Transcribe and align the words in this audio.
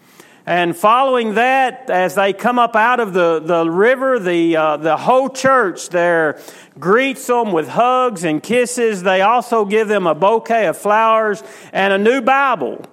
and 0.45 0.77
following 0.77 1.35
that, 1.35 1.89
as 1.89 2.17
they 2.17 2.33
come 2.33 2.59
up 2.59 2.75
out 2.75 2.99
of 2.99 3.13
the, 3.13 3.39
the 3.39 3.71
river, 3.71 4.19
the, 4.19 4.57
uh, 4.57 4.77
the 4.77 4.97
whole 4.97 5.29
church 5.29 5.89
there 5.91 6.41
greets 6.81 7.29
them 7.29 7.53
with 7.53 7.69
hugs 7.69 8.25
and 8.25 8.43
kisses. 8.43 9.05
They 9.05 9.21
also 9.21 9.65
give 9.65 9.87
them 9.87 10.09
a 10.09 10.17
bouquet 10.17 10.67
of 10.67 10.77
flowers 10.77 11.45
and 11.73 11.93
a 11.93 11.99
new 11.99 12.21
Bible. 12.21 12.85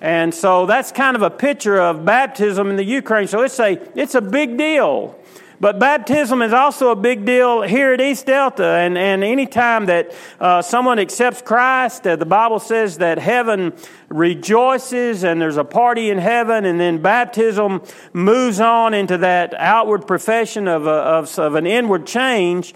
And 0.00 0.34
so 0.34 0.66
that's 0.66 0.90
kind 0.90 1.14
of 1.14 1.22
a 1.22 1.30
picture 1.30 1.80
of 1.80 2.04
baptism 2.04 2.70
in 2.70 2.76
the 2.76 2.84
Ukraine. 2.84 3.28
So 3.28 3.42
it's 3.42 3.60
a, 3.60 3.80
it's 3.94 4.16
a 4.16 4.20
big 4.20 4.58
deal. 4.58 5.16
But 5.58 5.78
baptism 5.78 6.42
is 6.42 6.52
also 6.52 6.90
a 6.90 6.96
big 6.96 7.24
deal 7.24 7.62
here 7.62 7.92
at 7.92 8.00
East 8.00 8.26
Delta. 8.26 8.64
And, 8.64 8.98
and 8.98 9.24
any 9.24 9.46
time 9.46 9.86
that 9.86 10.14
uh, 10.38 10.60
someone 10.62 10.98
accepts 10.98 11.42
Christ, 11.42 12.06
uh, 12.06 12.16
the 12.16 12.26
Bible 12.26 12.58
says 12.58 12.98
that 12.98 13.18
heaven 13.18 13.72
rejoices 14.08 15.24
and 15.24 15.40
there's 15.40 15.56
a 15.56 15.64
party 15.64 16.10
in 16.10 16.18
heaven. 16.18 16.64
And 16.64 16.78
then 16.78 17.00
baptism 17.00 17.82
moves 18.12 18.60
on 18.60 18.92
into 18.92 19.18
that 19.18 19.54
outward 19.54 20.06
profession 20.06 20.68
of, 20.68 20.86
a, 20.86 20.90
of, 20.90 21.38
of 21.38 21.54
an 21.54 21.66
inward 21.66 22.06
change. 22.06 22.74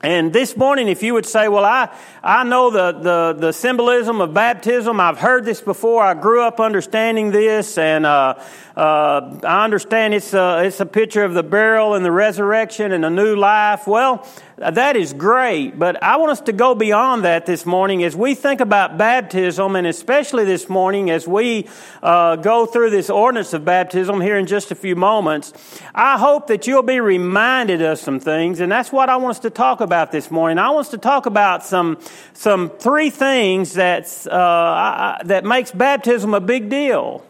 And 0.00 0.32
this 0.32 0.56
morning, 0.56 0.86
if 0.86 1.02
you 1.02 1.14
would 1.14 1.26
say, 1.26 1.48
well, 1.48 1.64
I, 1.64 1.92
I 2.22 2.44
know 2.44 2.70
the, 2.70 2.92
the, 2.92 3.36
the 3.36 3.52
symbolism 3.52 4.20
of 4.20 4.32
baptism. 4.32 5.00
I've 5.00 5.18
heard 5.18 5.44
this 5.44 5.60
before. 5.60 6.04
I 6.04 6.14
grew 6.14 6.40
up 6.42 6.60
understanding 6.60 7.32
this 7.32 7.76
and, 7.78 8.06
uh, 8.06 8.34
uh, 8.76 9.40
I 9.42 9.64
understand 9.64 10.14
it's 10.14 10.32
a, 10.34 10.62
it's 10.64 10.78
a 10.78 10.86
picture 10.86 11.24
of 11.24 11.34
the 11.34 11.42
burial 11.42 11.94
and 11.94 12.04
the 12.04 12.12
resurrection 12.12 12.92
and 12.92 13.04
a 13.04 13.10
new 13.10 13.34
life. 13.34 13.88
Well, 13.88 14.24
that 14.58 14.96
is 14.96 15.12
great, 15.12 15.78
but 15.78 16.02
I 16.02 16.16
want 16.16 16.32
us 16.32 16.40
to 16.42 16.52
go 16.52 16.74
beyond 16.74 17.24
that 17.24 17.46
this 17.46 17.64
morning 17.64 18.02
as 18.02 18.16
we 18.16 18.34
think 18.34 18.60
about 18.60 18.98
baptism, 18.98 19.76
and 19.76 19.86
especially 19.86 20.44
this 20.44 20.68
morning 20.68 21.10
as 21.10 21.28
we 21.28 21.68
uh, 22.02 22.34
go 22.36 22.66
through 22.66 22.90
this 22.90 23.08
ordinance 23.08 23.52
of 23.52 23.64
baptism 23.64 24.20
here 24.20 24.36
in 24.36 24.46
just 24.46 24.72
a 24.72 24.74
few 24.74 24.96
moments. 24.96 25.52
I 25.94 26.18
hope 26.18 26.48
that 26.48 26.66
you'll 26.66 26.82
be 26.82 26.98
reminded 26.98 27.82
of 27.82 28.00
some 28.00 28.18
things, 28.18 28.58
and 28.58 28.70
that's 28.72 28.90
what 28.90 29.08
I 29.08 29.16
want 29.16 29.36
us 29.36 29.40
to 29.40 29.50
talk 29.50 29.80
about 29.80 30.10
this 30.10 30.28
morning. 30.28 30.58
I 30.58 30.70
want 30.70 30.86
us 30.86 30.90
to 30.90 30.98
talk 30.98 31.26
about 31.26 31.64
some 31.64 31.98
some 32.32 32.70
three 32.70 33.10
things 33.10 33.74
that's 33.74 34.26
uh, 34.26 35.18
that 35.24 35.44
makes 35.44 35.70
baptism 35.70 36.34
a 36.34 36.40
big 36.40 36.68
deal. 36.68 37.24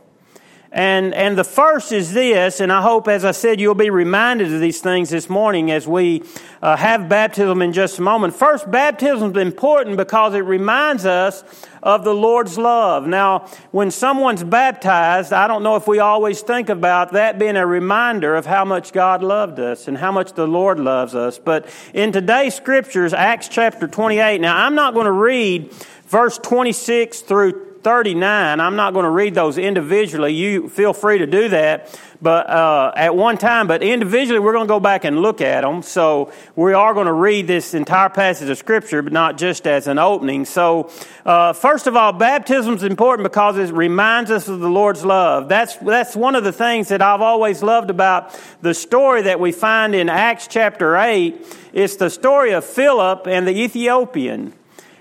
And, 0.70 1.14
and 1.14 1.38
the 1.38 1.44
first 1.44 1.92
is 1.92 2.12
this, 2.12 2.60
and 2.60 2.70
I 2.70 2.82
hope, 2.82 3.08
as 3.08 3.24
I 3.24 3.30
said, 3.30 3.58
you'll 3.58 3.74
be 3.74 3.88
reminded 3.88 4.52
of 4.52 4.60
these 4.60 4.82
things 4.82 5.08
this 5.08 5.30
morning 5.30 5.70
as 5.70 5.88
we 5.88 6.24
uh, 6.60 6.76
have 6.76 7.08
baptism 7.08 7.62
in 7.62 7.72
just 7.72 7.98
a 7.98 8.02
moment. 8.02 8.34
First, 8.34 8.70
baptism 8.70 9.34
is 9.34 9.42
important 9.42 9.96
because 9.96 10.34
it 10.34 10.40
reminds 10.40 11.06
us 11.06 11.42
of 11.82 12.04
the 12.04 12.12
Lord's 12.12 12.58
love. 12.58 13.06
Now, 13.06 13.48
when 13.70 13.90
someone's 13.90 14.44
baptized, 14.44 15.32
I 15.32 15.46
don't 15.46 15.62
know 15.62 15.76
if 15.76 15.86
we 15.86 16.00
always 16.00 16.42
think 16.42 16.68
about 16.68 17.12
that 17.12 17.38
being 17.38 17.56
a 17.56 17.66
reminder 17.66 18.36
of 18.36 18.44
how 18.44 18.66
much 18.66 18.92
God 18.92 19.22
loved 19.22 19.58
us 19.58 19.88
and 19.88 19.96
how 19.96 20.12
much 20.12 20.34
the 20.34 20.46
Lord 20.46 20.78
loves 20.78 21.14
us. 21.14 21.38
But 21.38 21.66
in 21.94 22.12
today's 22.12 22.54
scriptures, 22.54 23.14
Acts 23.14 23.48
chapter 23.48 23.88
28, 23.88 24.38
now 24.42 24.66
I'm 24.66 24.74
not 24.74 24.92
going 24.92 25.06
to 25.06 25.12
read 25.12 25.72
verse 26.08 26.36
26 26.36 27.22
through 27.22 27.67
39. 27.88 28.60
I'm 28.60 28.76
not 28.76 28.92
going 28.92 29.04
to 29.04 29.10
read 29.10 29.34
those 29.34 29.56
individually. 29.56 30.34
You 30.34 30.68
feel 30.68 30.92
free 30.92 31.16
to 31.20 31.26
do 31.26 31.48
that, 31.48 31.98
but 32.20 32.46
uh, 32.46 32.92
at 32.94 33.16
one 33.16 33.38
time. 33.38 33.66
But 33.66 33.82
individually, 33.82 34.40
we're 34.40 34.52
going 34.52 34.66
to 34.66 34.68
go 34.68 34.78
back 34.78 35.04
and 35.04 35.22
look 35.22 35.40
at 35.40 35.62
them. 35.62 35.80
So 35.80 36.30
we 36.54 36.74
are 36.74 36.92
going 36.92 37.06
to 37.06 37.14
read 37.14 37.46
this 37.46 37.72
entire 37.72 38.10
passage 38.10 38.50
of 38.50 38.58
Scripture, 38.58 39.00
but 39.00 39.14
not 39.14 39.38
just 39.38 39.66
as 39.66 39.86
an 39.86 39.98
opening. 39.98 40.44
So 40.44 40.90
uh, 41.24 41.54
first 41.54 41.86
of 41.86 41.96
all, 41.96 42.12
baptism 42.12 42.74
is 42.74 42.82
important 42.82 43.24
because 43.24 43.56
it 43.56 43.72
reminds 43.72 44.30
us 44.30 44.48
of 44.48 44.60
the 44.60 44.68
Lord's 44.68 45.02
love. 45.02 45.48
That's 45.48 45.76
that's 45.76 46.14
one 46.14 46.34
of 46.34 46.44
the 46.44 46.52
things 46.52 46.88
that 46.88 47.00
I've 47.00 47.22
always 47.22 47.62
loved 47.62 47.88
about 47.88 48.38
the 48.60 48.74
story 48.74 49.22
that 49.22 49.40
we 49.40 49.50
find 49.50 49.94
in 49.94 50.10
Acts 50.10 50.46
chapter 50.46 50.94
eight. 50.98 51.40
It's 51.72 51.96
the 51.96 52.10
story 52.10 52.52
of 52.52 52.66
Philip 52.66 53.26
and 53.26 53.48
the 53.48 53.58
Ethiopian. 53.58 54.52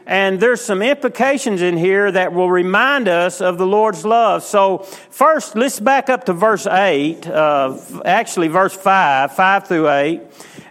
And 0.08 0.40
there's 0.40 0.62
some 0.62 0.82
implications 0.82 1.62
in 1.62 1.76
here 1.76 2.10
that 2.10 2.32
will 2.32 2.50
remind 2.50 3.10
us 3.10 3.42
of 3.42 3.58
the 3.58 3.68
Lord's 3.68 4.06
love. 4.06 4.42
So, 4.42 4.78
first, 5.10 5.58
let's 5.58 5.82
back 5.82 6.10
up 6.10 6.24
to 6.28 6.34
verse 6.34 6.66
8, 6.66 7.28
uh, 7.28 7.78
actually, 8.06 8.48
verse 8.48 8.74
5, 8.74 9.36
5 9.36 9.68
through 9.68 9.90
8. 9.90 10.22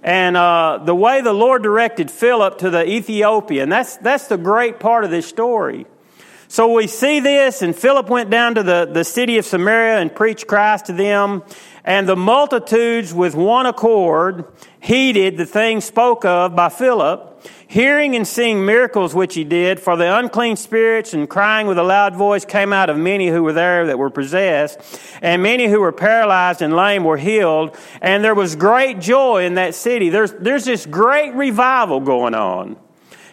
And 0.02 0.38
uh, 0.38 0.80
the 0.82 0.94
way 0.94 1.20
the 1.20 1.34
Lord 1.34 1.62
directed 1.62 2.10
Philip 2.10 2.56
to 2.58 2.70
the 2.70 2.88
Ethiopian, 2.88 3.68
that's, 3.68 3.98
that's 3.98 4.26
the 4.28 4.38
great 4.38 4.80
part 4.80 5.04
of 5.04 5.10
this 5.10 5.26
story. 5.26 5.86
So 6.48 6.72
we 6.72 6.86
see 6.86 7.20
this, 7.20 7.62
and 7.62 7.74
Philip 7.74 8.08
went 8.08 8.30
down 8.30 8.54
to 8.54 8.62
the, 8.62 8.88
the 8.90 9.04
city 9.04 9.38
of 9.38 9.44
Samaria 9.44 9.98
and 9.98 10.14
preached 10.14 10.46
Christ 10.46 10.86
to 10.86 10.92
them. 10.92 11.42
And 11.84 12.08
the 12.08 12.16
multitudes, 12.16 13.14
with 13.14 13.34
one 13.34 13.66
accord, 13.66 14.44
heeded 14.80 15.36
the 15.36 15.46
things 15.46 15.84
spoke 15.84 16.24
of 16.24 16.56
by 16.56 16.68
Philip 16.68 17.36
hearing 17.68 18.14
and 18.14 18.26
seeing 18.26 18.64
miracles 18.64 19.14
which 19.14 19.34
he 19.34 19.44
did, 19.44 19.80
for 19.80 19.96
the 19.96 20.18
unclean 20.18 20.56
spirits 20.56 21.12
and 21.12 21.28
crying 21.28 21.66
with 21.66 21.78
a 21.78 21.82
loud 21.82 22.14
voice 22.14 22.44
came 22.44 22.72
out 22.72 22.90
of 22.90 22.96
many 22.96 23.28
who 23.28 23.42
were 23.42 23.52
there 23.52 23.86
that 23.86 23.98
were 23.98 24.10
possessed, 24.10 24.78
and 25.20 25.42
many 25.42 25.66
who 25.66 25.80
were 25.80 25.92
paralyzed 25.92 26.62
and 26.62 26.74
lame 26.74 27.04
were 27.04 27.16
healed, 27.16 27.76
and 28.00 28.22
there 28.22 28.34
was 28.34 28.56
great 28.56 29.00
joy 29.00 29.44
in 29.44 29.54
that 29.54 29.74
city. 29.74 30.08
There's, 30.08 30.32
there's 30.32 30.64
this 30.64 30.86
great 30.86 31.34
revival 31.34 32.00
going 32.00 32.34
on. 32.34 32.76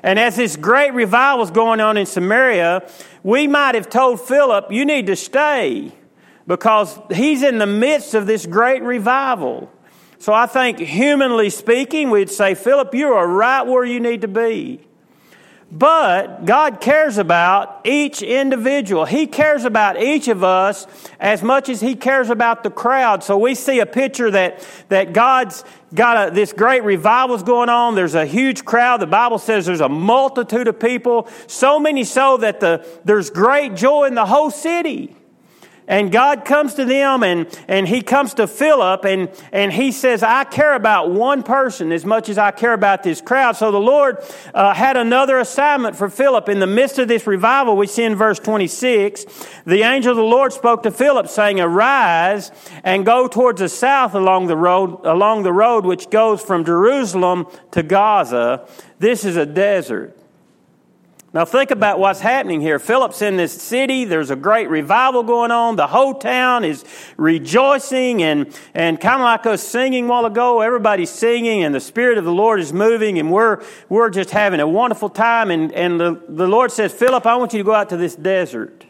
And 0.03 0.19
as 0.19 0.35
this 0.35 0.57
great 0.57 0.93
revival 0.93 1.43
is 1.43 1.51
going 1.51 1.79
on 1.79 1.95
in 1.95 2.05
Samaria, 2.05 2.87
we 3.23 3.47
might 3.47 3.75
have 3.75 3.89
told 3.89 4.19
Philip, 4.19 4.69
you 4.69 4.83
need 4.83 5.07
to 5.07 5.15
stay 5.15 5.93
because 6.45 6.99
he's 7.09 7.41
in 7.41 7.57
the 7.57 7.65
midst 7.65 8.13
of 8.13 8.27
this 8.27 8.45
great 8.45 8.83
revival. 8.83 9.71
So 10.19 10.33
I 10.33 10.45
think, 10.45 10.79
humanly 10.79 11.49
speaking, 11.49 12.09
we'd 12.09 12.29
say, 12.29 12.53
Philip, 12.53 12.93
you 12.93 13.13
are 13.13 13.27
right 13.27 13.63
where 13.63 13.85
you 13.85 14.01
need 14.01 14.21
to 14.21 14.27
be. 14.27 14.81
But 15.75 16.45
God 16.45 16.81
cares 16.81 17.17
about 17.17 17.81
each 17.83 18.21
individual. 18.21 19.05
He 19.05 19.25
cares 19.25 19.65
about 19.65 19.99
each 19.99 20.27
of 20.27 20.43
us 20.43 20.85
as 21.19 21.41
much 21.41 21.67
as 21.67 21.81
He 21.81 21.95
cares 21.95 22.29
about 22.29 22.61
the 22.63 22.69
crowd. 22.69 23.23
So 23.23 23.39
we 23.39 23.55
see 23.55 23.79
a 23.79 23.87
picture 23.87 24.29
that, 24.29 24.63
that 24.89 25.13
God's 25.13 25.63
got 25.95 26.27
a, 26.27 26.31
this 26.31 26.53
great 26.53 26.83
revival's 26.83 27.41
going 27.41 27.69
on. 27.69 27.95
There's 27.95 28.13
a 28.13 28.27
huge 28.27 28.65
crowd. 28.65 29.01
The 29.01 29.07
Bible 29.07 29.39
says 29.39 29.65
there's 29.65 29.81
a 29.81 29.89
multitude 29.89 30.67
of 30.67 30.79
people. 30.79 31.27
So 31.47 31.79
many 31.79 32.03
so 32.03 32.37
that 32.37 32.59
the, 32.59 32.87
there's 33.03 33.31
great 33.31 33.73
joy 33.73 34.05
in 34.05 34.13
the 34.13 34.27
whole 34.27 34.51
city. 34.51 35.15
And 35.87 36.11
God 36.11 36.45
comes 36.45 36.75
to 36.75 36.85
them 36.85 37.23
and, 37.23 37.47
and 37.67 37.87
he 37.87 38.01
comes 38.01 38.33
to 38.35 38.47
Philip 38.47 39.05
and, 39.05 39.29
and 39.51 39.71
he 39.73 39.91
says, 39.91 40.23
I 40.23 40.43
care 40.45 40.75
about 40.75 41.11
one 41.11 41.43
person 41.43 41.91
as 41.91 42.05
much 42.05 42.29
as 42.29 42.37
I 42.37 42.51
care 42.51 42.73
about 42.73 43.03
this 43.03 43.21
crowd. 43.21 43.57
So 43.57 43.71
the 43.71 43.79
Lord 43.79 44.17
uh, 44.53 44.73
had 44.73 44.97
another 44.97 45.39
assignment 45.39 45.95
for 45.95 46.09
Philip. 46.09 46.47
In 46.49 46.59
the 46.59 46.67
midst 46.67 46.99
of 46.99 47.07
this 47.07 47.27
revival, 47.27 47.75
we 47.75 47.87
see 47.87 48.03
in 48.03 48.15
verse 48.15 48.39
26, 48.39 49.25
the 49.65 49.83
angel 49.83 50.11
of 50.11 50.17
the 50.17 50.23
Lord 50.23 50.53
spoke 50.53 50.83
to 50.83 50.91
Philip 50.91 51.27
saying, 51.27 51.59
Arise 51.59 52.51
and 52.83 53.05
go 53.05 53.27
towards 53.27 53.59
the 53.59 53.69
south 53.69 54.15
along 54.15 54.47
the 54.47 54.57
road, 54.57 55.01
along 55.03 55.43
the 55.43 55.53
road 55.53 55.85
which 55.85 56.09
goes 56.09 56.41
from 56.41 56.63
Jerusalem 56.63 57.47
to 57.71 57.83
Gaza. 57.83 58.67
This 58.99 59.25
is 59.25 59.35
a 59.35 59.45
desert. 59.45 60.17
Now, 61.33 61.45
think 61.45 61.71
about 61.71 61.97
what's 61.97 62.19
happening 62.19 62.61
here. 62.61 62.77
Philip's 62.77 63.23
in 63.23 63.37
this 63.37 63.59
city. 63.59 64.05
There's 64.05 64.29
a 64.29 64.35
great 64.35 64.69
revival 64.69 65.23
going 65.23 65.49
on. 65.49 65.75
The 65.75 65.87
whole 65.87 66.13
town 66.13 66.63
is 66.63 66.85
rejoicing 67.17 68.21
and, 68.21 68.55
and 68.75 69.01
kind 69.01 69.15
of 69.15 69.25
like 69.25 69.47
us 69.47 69.63
singing 69.63 70.05
a 70.05 70.07
while 70.09 70.27
ago. 70.27 70.61
Everybody's 70.61 71.09
singing 71.09 71.63
and 71.63 71.73
the 71.73 71.79
Spirit 71.79 72.19
of 72.19 72.23
the 72.23 72.31
Lord 72.31 72.59
is 72.59 72.71
moving 72.71 73.17
and 73.17 73.31
we're, 73.31 73.63
we're 73.89 74.11
just 74.11 74.29
having 74.29 74.59
a 74.59 74.67
wonderful 74.67 75.09
time. 75.09 75.49
And, 75.49 75.71
and 75.71 75.99
the, 75.99 76.21
the 76.29 76.47
Lord 76.47 76.71
says, 76.71 76.93
Philip, 76.93 77.25
I 77.25 77.35
want 77.35 77.51
you 77.51 77.57
to 77.57 77.65
go 77.65 77.73
out 77.73 77.89
to 77.89 77.97
this 77.97 78.15
desert. 78.15 78.85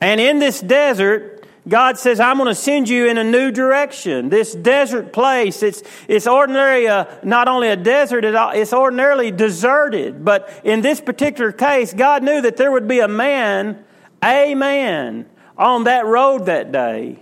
And 0.00 0.18
in 0.18 0.38
this 0.38 0.62
desert, 0.62 1.35
God 1.68 1.98
says, 1.98 2.20
I'm 2.20 2.36
going 2.36 2.48
to 2.48 2.54
send 2.54 2.88
you 2.88 3.06
in 3.06 3.18
a 3.18 3.24
new 3.24 3.50
direction. 3.50 4.28
This 4.28 4.54
desert 4.54 5.12
place, 5.12 5.64
it's, 5.64 5.82
it's 6.06 6.26
ordinarily 6.26 6.86
a, 6.86 6.98
uh, 6.98 7.14
not 7.24 7.48
only 7.48 7.68
a 7.68 7.76
desert, 7.76 8.24
it's 8.24 8.72
ordinarily 8.72 9.32
deserted. 9.32 10.24
But 10.24 10.48
in 10.62 10.80
this 10.80 11.00
particular 11.00 11.50
case, 11.50 11.92
God 11.92 12.22
knew 12.22 12.40
that 12.42 12.56
there 12.56 12.70
would 12.70 12.86
be 12.86 13.00
a 13.00 13.08
man, 13.08 13.84
a 14.22 14.54
man, 14.54 15.26
on 15.58 15.84
that 15.84 16.06
road 16.06 16.46
that 16.46 16.70
day. 16.70 17.18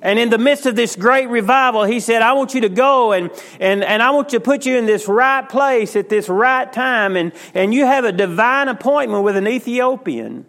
And 0.00 0.18
in 0.18 0.30
the 0.30 0.38
midst 0.38 0.66
of 0.66 0.74
this 0.74 0.96
great 0.96 1.28
revival, 1.28 1.84
he 1.84 2.00
said, 2.00 2.22
I 2.22 2.32
want 2.32 2.54
you 2.54 2.62
to 2.62 2.68
go 2.68 3.12
and, 3.12 3.30
and, 3.60 3.84
and 3.84 4.02
I 4.02 4.10
want 4.10 4.30
to 4.30 4.40
put 4.40 4.66
you 4.66 4.76
in 4.76 4.84
this 4.86 5.06
right 5.06 5.48
place 5.48 5.94
at 5.94 6.08
this 6.08 6.28
right 6.28 6.70
time. 6.72 7.14
And, 7.14 7.32
and 7.54 7.72
you 7.72 7.86
have 7.86 8.04
a 8.04 8.10
divine 8.10 8.68
appointment 8.68 9.22
with 9.22 9.36
an 9.36 9.46
Ethiopian. 9.46 10.44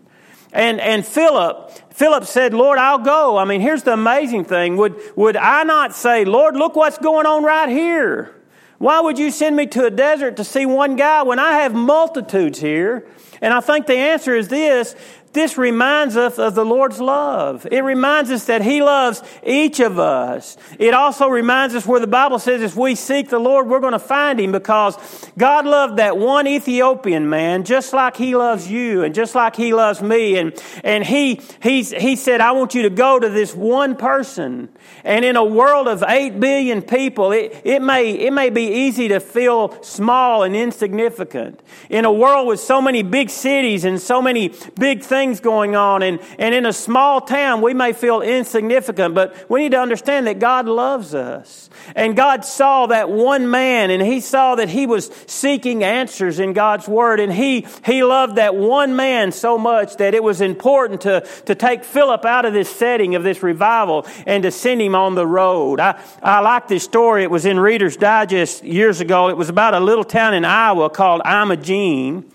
And, 0.54 0.80
and 0.80 1.06
Philip, 1.06 1.72
Philip 1.90 2.26
said, 2.26 2.54
Lord, 2.54 2.78
I'll 2.78 3.00
go. 3.00 3.38
I 3.38 3.46
mean, 3.46 3.60
here's 3.60 3.84
the 3.84 3.94
amazing 3.94 4.46
thing. 4.46 4.78
Would, 4.78 5.00
would 5.16 5.36
I 5.36 5.64
not 5.64 5.94
say, 5.94 6.26
Lord, 6.26 6.56
look 6.56 6.76
what's 6.76 7.00
going 7.00 7.26
on 7.26 7.44
right 7.44 7.68
here? 7.68 8.36
Why 8.78 9.02
would 9.02 9.18
you 9.18 9.32
send 9.32 9.56
me 9.56 9.66
to 9.68 9.86
a 9.86 9.90
desert 9.90 10.38
to 10.38 10.44
see 10.44 10.66
one 10.66 10.96
guy 10.96 11.24
when 11.24 11.40
I 11.40 11.54
have 11.54 11.74
multitudes 11.74 12.60
here? 12.60 13.08
And 13.42 13.54
I 13.54 13.62
think 13.62 13.88
the 13.88 13.96
answer 13.96 14.36
is 14.36 14.48
this 14.48 14.96
this 15.34 15.58
reminds 15.58 16.16
us 16.16 16.38
of 16.38 16.54
the 16.54 16.66
Lord's 16.66 17.02
love. 17.02 17.68
It 17.72 17.82
reminds 17.82 18.30
us 18.30 18.46
that 18.46 18.62
He 18.62 18.84
loves 18.84 19.24
each 19.44 19.80
of 19.80 19.98
us. 19.98 20.58
It 20.78 20.94
also 20.94 21.28
reminds 21.28 21.74
us 21.74 21.88
where 21.88 22.00
the 22.00 22.08
Bible 22.08 22.38
says 22.38 22.62
if 22.62 22.76
we 22.76 22.94
seek 22.94 23.30
the 23.30 23.40
Lord, 23.40 23.68
we're 23.68 23.80
going 23.80 23.94
to 23.94 24.00
find 24.00 24.40
Him 24.40 24.52
because 24.52 24.96
God 25.38 25.66
loved 25.66 25.98
that 25.98 26.18
one 26.18 26.46
Ethiopian 26.46 27.30
man 27.30 27.64
just 27.64 27.94
like 27.94 28.16
He 28.16 28.36
loves 28.36 28.70
you 28.70 29.04
and 29.04 29.16
just 29.16 29.34
like 29.34 29.56
He 29.56 29.74
loves 29.74 30.02
me. 30.02 30.38
And, 30.38 30.64
and 30.84 31.04
he, 31.04 31.42
he's, 31.62 31.92
he 31.92 32.16
said, 32.16 32.40
I 32.40 32.52
want 32.52 32.76
you 32.76 32.84
to 32.84 32.90
go 32.92 33.20
to 33.20 33.30
this 33.30 33.56
one 33.56 33.96
person. 33.96 34.70
And 35.04 35.26
in 35.26 35.36
a 35.36 35.44
world 35.44 35.88
of 35.88 36.04
8 36.08 36.40
billion 36.40 36.82
people, 36.84 37.32
it, 37.32 37.62
it, 37.64 37.82
may, 37.82 38.12
it 38.12 38.32
may 38.32 38.50
be 38.52 38.68
easy 38.86 39.08
to 39.08 39.20
feel 39.20 39.82
small 39.82 40.44
and 40.44 40.56
insignificant. 40.56 41.60
In 41.90 42.06
a 42.06 42.12
world 42.12 42.48
with 42.48 42.60
so 42.60 42.82
many 42.82 43.02
big 43.02 43.30
cities 43.30 43.84
and 43.84 44.00
so 44.00 44.22
many 44.22 44.54
big 44.78 45.02
things 45.02 45.23
things 45.24 45.40
going 45.40 45.74
on. 45.74 46.04
And, 46.04 46.20
and 46.38 46.54
in 46.54 46.66
a 46.66 46.74
small 46.74 47.22
town, 47.22 47.62
we 47.62 47.74
may 47.74 47.94
feel 47.94 48.22
insignificant, 48.22 49.16
but 49.16 49.50
we 49.50 49.62
need 49.62 49.72
to 49.72 49.80
understand 49.80 50.28
that 50.28 50.40
God 50.40 50.68
loves 50.68 51.16
us. 51.16 51.70
And 51.96 52.16
God 52.16 52.44
saw 52.44 52.88
that 52.88 53.10
one 53.10 53.50
man 53.50 53.90
and 53.90 54.02
he 54.02 54.20
saw 54.20 54.56
that 54.56 54.68
he 54.68 54.86
was 54.86 55.10
seeking 55.28 55.84
answers 55.84 56.40
in 56.40 56.52
God's 56.52 56.90
word. 56.90 57.22
And 57.22 57.32
he, 57.32 57.66
he 57.86 58.04
loved 58.04 58.36
that 58.36 58.56
one 58.56 58.98
man 58.98 59.32
so 59.32 59.58
much 59.58 59.96
that 59.98 60.14
it 60.14 60.24
was 60.24 60.42
important 60.42 61.02
to, 61.02 61.22
to 61.46 61.56
take 61.56 61.86
Philip 61.86 62.26
out 62.26 62.44
of 62.44 62.52
this 62.52 62.70
setting 62.70 63.16
of 63.16 63.24
this 63.24 63.42
revival 63.42 64.06
and 64.28 64.44
to 64.44 64.52
send 64.52 64.82
him 64.82 64.94
on 64.94 65.16
the 65.16 65.26
road. 65.26 65.80
I, 65.80 66.02
I 66.22 66.42
like 66.42 66.68
this 66.68 66.84
story. 66.84 67.24
It 67.24 67.32
was 67.32 67.46
in 67.46 67.58
Reader's 67.60 67.96
Digest 67.96 68.64
years 68.66 69.00
ago. 69.00 69.30
It 69.30 69.38
was 69.38 69.48
about 69.48 69.74
a 69.74 69.80
little 69.80 70.04
town 70.04 70.34
in 70.34 70.44
Iowa 70.44 70.90
called 70.90 71.22
Imogene. 71.26 72.30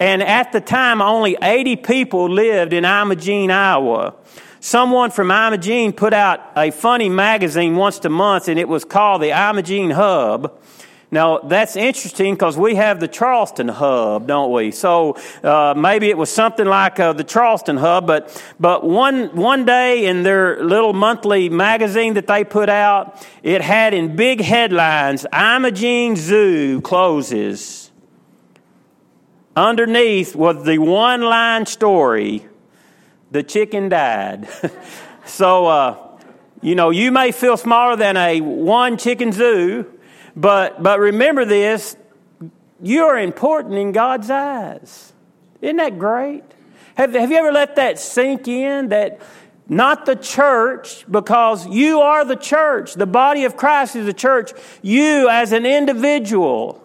And 0.00 0.22
at 0.22 0.50
the 0.52 0.62
time, 0.62 1.02
only 1.02 1.36
80 1.40 1.76
people 1.76 2.30
lived 2.30 2.72
in 2.72 2.86
Imogene, 2.86 3.50
Iowa. 3.50 4.14
Someone 4.58 5.10
from 5.10 5.30
Imogene 5.30 5.92
put 5.92 6.14
out 6.14 6.40
a 6.56 6.70
funny 6.70 7.10
magazine 7.10 7.76
once 7.76 8.02
a 8.04 8.08
month, 8.08 8.48
and 8.48 8.58
it 8.58 8.66
was 8.66 8.84
called 8.84 9.20
the 9.20 9.30
Imogene 9.30 9.90
Hub. 9.90 10.58
Now, 11.10 11.38
that's 11.38 11.76
interesting 11.76 12.34
because 12.34 12.56
we 12.56 12.76
have 12.76 13.00
the 13.00 13.08
Charleston 13.08 13.68
Hub, 13.68 14.26
don't 14.26 14.52
we? 14.52 14.70
So 14.70 15.16
uh, 15.42 15.74
maybe 15.76 16.08
it 16.08 16.16
was 16.16 16.30
something 16.30 16.66
like 16.66 17.00
uh, 17.00 17.12
the 17.12 17.24
Charleston 17.24 17.76
Hub, 17.76 18.06
but, 18.06 18.42
but 18.60 18.84
one, 18.84 19.34
one 19.34 19.64
day 19.64 20.06
in 20.06 20.22
their 20.22 20.62
little 20.62 20.92
monthly 20.92 21.48
magazine 21.48 22.14
that 22.14 22.26
they 22.26 22.44
put 22.44 22.68
out, 22.68 23.26
it 23.42 23.60
had 23.60 23.92
in 23.92 24.14
big 24.14 24.40
headlines 24.40 25.26
Imogene 25.32 26.16
Zoo 26.16 26.80
closes. 26.80 27.89
Underneath 29.60 30.34
was 30.34 30.64
the 30.64 30.78
one 30.78 31.20
line 31.20 31.66
story 31.66 32.46
the 33.30 33.42
chicken 33.42 33.90
died. 33.90 34.48
so, 35.26 35.66
uh, 35.66 35.96
you 36.62 36.74
know, 36.74 36.88
you 36.88 37.12
may 37.12 37.30
feel 37.30 37.58
smaller 37.58 37.94
than 37.94 38.16
a 38.16 38.40
one 38.40 38.96
chicken 38.96 39.32
zoo, 39.32 39.84
but, 40.34 40.82
but 40.82 40.98
remember 40.98 41.44
this 41.44 41.94
you 42.82 43.04
are 43.04 43.18
important 43.18 43.74
in 43.74 43.92
God's 43.92 44.30
eyes. 44.30 45.12
Isn't 45.60 45.76
that 45.76 45.98
great? 45.98 46.42
Have, 46.94 47.12
have 47.12 47.30
you 47.30 47.36
ever 47.36 47.52
let 47.52 47.76
that 47.76 47.98
sink 47.98 48.48
in 48.48 48.88
that 48.88 49.20
not 49.68 50.06
the 50.06 50.16
church, 50.16 51.04
because 51.08 51.66
you 51.66 52.00
are 52.00 52.24
the 52.24 52.34
church. 52.34 52.94
The 52.94 53.06
body 53.06 53.44
of 53.44 53.58
Christ 53.58 53.94
is 53.94 54.06
the 54.06 54.14
church. 54.14 54.52
You, 54.80 55.28
as 55.28 55.52
an 55.52 55.66
individual, 55.66 56.79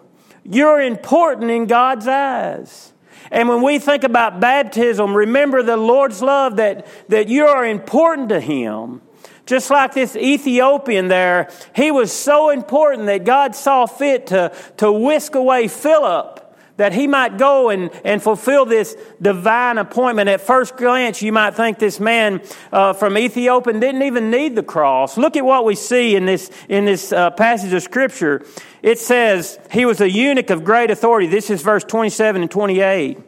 you're 0.50 0.80
important 0.80 1.50
in 1.50 1.66
God's 1.66 2.06
eyes. 2.06 2.92
And 3.30 3.48
when 3.48 3.62
we 3.62 3.78
think 3.78 4.04
about 4.04 4.40
baptism, 4.40 5.14
remember 5.16 5.62
the 5.62 5.76
Lord's 5.76 6.22
love 6.22 6.56
that, 6.56 6.86
that 7.08 7.28
you 7.28 7.46
are 7.46 7.66
important 7.66 8.28
to 8.28 8.40
Him. 8.40 9.02
Just 9.46 9.70
like 9.70 9.94
this 9.94 10.16
Ethiopian 10.16 11.06
there, 11.06 11.50
he 11.74 11.92
was 11.92 12.12
so 12.12 12.50
important 12.50 13.06
that 13.06 13.24
God 13.24 13.54
saw 13.54 13.86
fit 13.86 14.28
to, 14.28 14.52
to 14.78 14.90
whisk 14.90 15.36
away 15.36 15.68
Philip 15.68 16.35
that 16.76 16.92
he 16.92 17.06
might 17.06 17.38
go 17.38 17.70
and, 17.70 17.90
and 18.04 18.22
fulfill 18.22 18.66
this 18.66 18.96
divine 19.20 19.78
appointment. 19.78 20.28
At 20.28 20.40
first 20.40 20.76
glance, 20.76 21.22
you 21.22 21.32
might 21.32 21.54
think 21.54 21.78
this 21.78 21.98
man 21.98 22.42
uh, 22.72 22.92
from 22.92 23.16
Ethiopia 23.16 23.72
didn't 23.72 24.02
even 24.02 24.30
need 24.30 24.56
the 24.56 24.62
cross. 24.62 25.16
Look 25.16 25.36
at 25.36 25.44
what 25.44 25.64
we 25.64 25.74
see 25.74 26.16
in 26.16 26.26
this, 26.26 26.50
in 26.68 26.84
this 26.84 27.12
uh, 27.12 27.30
passage 27.30 27.72
of 27.72 27.82
Scripture. 27.82 28.44
It 28.82 28.98
says, 28.98 29.58
He 29.70 29.84
was 29.84 30.00
a 30.00 30.10
eunuch 30.10 30.50
of 30.50 30.64
great 30.64 30.90
authority. 30.90 31.26
This 31.26 31.50
is 31.50 31.62
verse 31.62 31.84
27 31.84 32.42
and 32.42 32.50
28. 32.50 33.18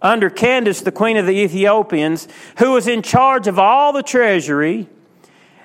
Under 0.00 0.30
Candace, 0.30 0.82
the 0.82 0.92
queen 0.92 1.16
of 1.16 1.26
the 1.26 1.32
Ethiopians, 1.32 2.28
who 2.58 2.72
was 2.72 2.86
in 2.86 3.02
charge 3.02 3.48
of 3.48 3.58
all 3.58 3.92
the 3.92 4.02
treasury 4.02 4.88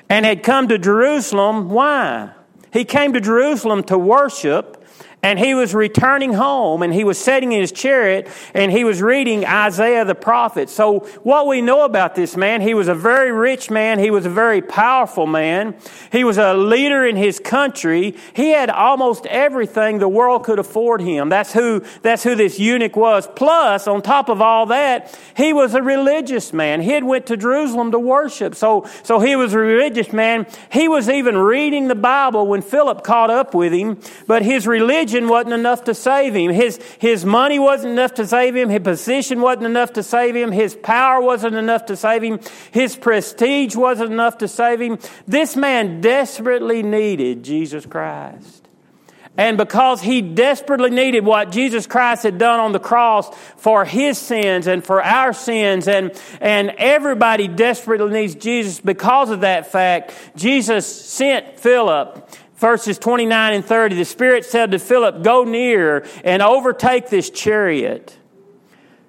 and 0.10 0.26
had 0.26 0.44
come 0.44 0.68
to 0.70 0.80
Jerusalem. 0.80 1.70
Why? 1.70 2.32
He 2.72 2.86
came 2.86 3.14
to 3.14 3.22
Jerusalem 3.22 3.84
to 3.84 3.98
worship 3.98 4.83
and 5.24 5.40
he 5.40 5.56
was 5.56 5.74
returning 5.74 6.34
home 6.34 6.84
and 6.84 6.94
he 6.94 7.06
was 7.06 7.18
sitting 7.18 7.54
in 7.54 7.62
his 7.62 7.72
chariot 7.72 8.28
and 8.54 8.70
he 8.72 8.84
was 8.84 9.02
reading 9.02 9.46
Isaiah 9.46 10.04
the 10.04 10.16
prophet. 10.16 10.70
So, 10.70 11.00
what 11.24 11.48
we 11.48 11.62
know 11.62 11.86
about 11.86 12.14
this 12.14 12.36
man, 12.36 12.60
he 12.60 12.74
was 12.74 12.90
a 12.90 12.94
very 12.94 13.32
rich 13.32 13.72
man. 13.72 14.00
He 14.00 14.12
was 14.12 14.26
a 14.26 14.30
very 14.30 14.62
powerful 14.62 15.26
man. 15.26 15.76
He 16.12 16.26
was 16.26 16.38
a 16.38 16.54
leader 16.54 17.06
in 17.06 17.16
his 17.16 17.40
country. 17.40 18.16
He 18.34 18.50
had 18.50 18.70
almost 18.70 19.26
everything 19.28 20.00
the 20.00 20.10
world 20.10 20.44
could 20.44 20.60
afford 20.60 21.00
him. 21.00 21.30
That's 21.30 21.54
who, 21.54 21.84
that's 22.02 22.24
who 22.24 22.36
this 22.36 22.60
eunuch 22.60 22.98
was. 22.98 23.28
Plus, 23.34 23.88
on 23.88 24.02
top 24.02 24.28
of 24.28 24.42
all 24.42 24.66
that, 24.68 25.18
he 25.38 25.54
was 25.54 25.74
a 25.74 25.82
religious 25.82 26.52
man. 26.52 26.82
He 26.82 26.92
had 26.92 27.06
went 27.06 27.28
to 27.28 27.38
Jerusalem 27.38 27.92
to 27.92 28.00
worship. 28.00 28.56
So, 28.56 28.86
so 29.04 29.22
he 29.22 29.38
was 29.38 29.54
a 29.54 29.60
religious 29.60 30.12
man. 30.12 30.48
He 30.70 30.90
was 30.90 31.08
even 31.08 31.38
reading 31.38 31.88
the 31.88 31.96
Bible 31.96 32.46
when 32.46 32.62
Philip 32.62 33.04
caught 33.04 33.30
up 33.30 33.54
with 33.54 33.72
him, 33.72 34.02
but 34.28 34.42
his 34.42 34.68
religion 34.68 35.13
religion 35.14 35.30
wasn't 35.30 35.54
enough 35.54 35.84
to 35.86 35.94
save 35.94 36.36
him. 36.36 36.52
His, 36.52 36.80
his 37.00 37.26
money 37.26 37.60
wasn't 37.60 37.94
enough 37.94 38.16
to 38.16 38.28
save 38.28 38.56
him. 38.56 38.70
His 38.70 38.82
position 38.82 39.42
wasn't 39.42 39.66
enough 39.66 39.94
to 39.94 40.04
save 40.04 40.36
him. 40.36 40.52
His 40.52 40.76
power 40.76 41.22
wasn't 41.22 41.56
enough 41.56 41.86
to 41.86 41.96
save 41.96 42.24
him. 42.24 42.40
His 42.72 42.96
prestige 42.96 43.76
wasn't 43.76 44.12
enough 44.12 44.40
to 44.40 44.48
save 44.48 44.82
him. 44.82 44.98
This 45.28 45.56
man 45.56 46.02
desperately 46.02 46.84
needed 46.84 47.44
Jesus 47.44 47.86
Christ. 47.86 48.62
And 49.36 49.58
because 49.58 50.00
he 50.00 50.22
desperately 50.22 50.92
needed 50.92 51.26
what 51.26 51.52
Jesus 51.52 51.88
Christ 51.88 52.22
had 52.22 52.38
done 52.38 52.60
on 52.60 52.72
the 52.72 52.80
cross 52.80 53.36
for 53.58 53.84
his 53.84 54.20
sins 54.20 54.68
and 54.68 54.86
for 54.86 55.02
our 55.02 55.34
sins, 55.34 55.88
and, 55.88 56.12
and 56.40 56.70
everybody 56.78 57.48
desperately 57.48 58.12
needs 58.12 58.36
Jesus 58.36 58.80
because 58.80 59.32
of 59.32 59.42
that 59.42 59.72
fact, 59.72 60.14
Jesus 60.36 60.86
sent 60.86 61.60
Philip 61.60 62.30
verses 62.64 62.98
29 62.98 63.56
and 63.56 63.66
30, 63.66 63.96
the 63.96 64.06
Spirit 64.06 64.46
said 64.46 64.72
to 64.72 64.80
Philip, 64.80 65.22
Go 65.22 65.44
near 65.44 66.08
and 66.24 66.42
overtake 66.42 67.10
this 67.10 67.30
chariot. 67.30 68.18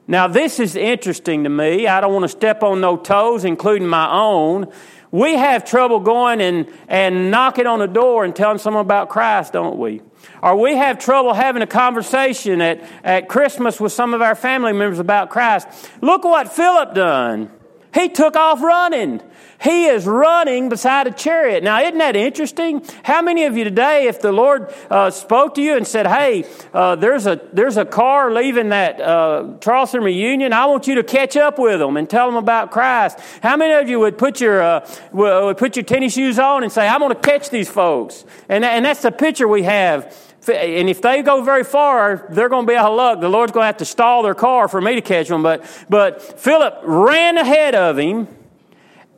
Now, 0.09 0.27
this 0.27 0.59
is 0.59 0.75
interesting 0.75 1.45
to 1.45 1.51
me. 1.51 1.87
I 1.87 2.01
don't 2.01 2.13
want 2.13 2.25
to 2.25 2.29
step 2.29 2.65
on 2.65 2.81
no 2.81 2.97
toes, 2.97 3.45
including 3.45 3.87
my 3.87 4.11
own. 4.11 4.73
We 5.13 5.37
have 5.37 5.65
trouble 5.65 6.01
going 6.01 6.41
and, 6.41 6.69
and 6.89 7.31
knocking 7.31 7.69
on 7.69 7.79
the 7.79 7.87
door 7.87 8.25
and 8.25 8.35
telling 8.35 8.59
someone 8.59 8.85
about 8.85 9.09
Christ, 9.09 9.53
don't 9.53 9.79
we? 9.79 10.03
Or 10.43 10.57
we 10.57 10.75
have 10.75 10.99
trouble 10.99 11.33
having 11.33 11.63
a 11.63 11.67
conversation 11.69 12.61
at, 12.61 12.83
at 13.05 13.29
Christmas 13.29 13.79
with 13.79 13.93
some 13.93 14.15
of 14.15 14.21
our 14.21 14.35
family 14.35 14.73
members 14.73 14.99
about 14.99 15.31
Christ. 15.31 15.69
Look 16.01 16.25
what 16.25 16.53
Philip 16.53 16.93
done. 16.93 17.53
He 17.95 18.09
took 18.09 18.35
off 18.35 18.61
running. 18.61 19.23
He 19.63 19.87
is 19.87 20.05
running 20.05 20.69
beside 20.69 21.07
a 21.07 21.13
chariot. 21.13 21.63
Now, 21.63 21.81
isn't 21.81 21.97
that 21.99 22.17
interesting? 22.17 22.85
How 23.03 23.23
many 23.23 23.45
of 23.45 23.57
you 23.57 23.65
today, 23.65 24.09
if 24.09 24.21
the 24.21 24.33
Lord 24.33 24.75
uh, 24.91 25.11
spoke 25.11 25.55
to 25.55 25.63
you 25.63 25.77
and 25.77 25.87
said, 25.87 26.07
"Hey, 26.07 26.45
uh, 26.75 26.97
there's 26.97 27.27
a 27.27 27.41
there's 27.53 27.77
a 27.77 27.85
car 27.85 28.33
leaving 28.33 28.71
that 28.71 29.01
uh, 29.01 29.55
Charleston 29.61 30.03
reunion. 30.03 30.53
I 30.53 30.67
want 30.67 30.87
you 30.87 30.97
to 30.97 31.05
catch 31.05 31.37
up 31.37 31.59
with 31.59 31.79
them 31.79 31.97
and 31.97 32.11
tell 32.11 32.27
them 32.27 32.37
about 32.37 32.73
Christ." 32.73 33.19
How 33.43 33.57
many 33.57 33.73
of 33.73 33.89
you 33.89 34.01
would 34.01 34.19
put 34.19 34.41
your 34.41 34.61
uh, 34.61 34.89
would 35.13 35.57
put 35.57 35.77
your 35.77 35.85
tennis 35.85 36.15
shoes 36.15 36.39
on 36.39 36.63
and 36.63 36.73
say, 36.73 36.87
"I'm 36.87 37.01
going 37.01 37.15
to 37.15 37.21
catch 37.21 37.49
these 37.49 37.71
folks"? 37.71 38.25
And 38.49 38.65
and 38.65 38.85
that's 38.85 39.03
the 39.03 39.13
picture 39.13 39.49
we 39.49 39.63
have. 39.63 40.15
And 40.49 40.91
if 40.91 41.01
they 41.01 41.23
go 41.23 41.43
very 41.43 41.65
far, 41.65 42.27
they're 42.31 42.49
going 42.49 42.67
to 42.67 42.73
be 42.73 42.77
out 42.77 42.91
of 42.91 42.97
luck. 42.97 43.21
The 43.21 43.29
Lord's 43.29 43.53
going 43.53 43.63
to 43.63 43.67
have 43.67 43.79
to 43.79 43.85
stall 43.85 44.23
their 44.23 44.35
car 44.35 44.69
for 44.69 44.81
me 44.81 44.95
to 44.95 45.01
catch 45.01 45.29
them. 45.29 45.43
But, 45.43 45.65
but 45.89 46.23
Philip 46.41 46.81
ran 46.83 47.39
ahead 47.39 47.75
of 47.75 47.99
him 47.99 48.29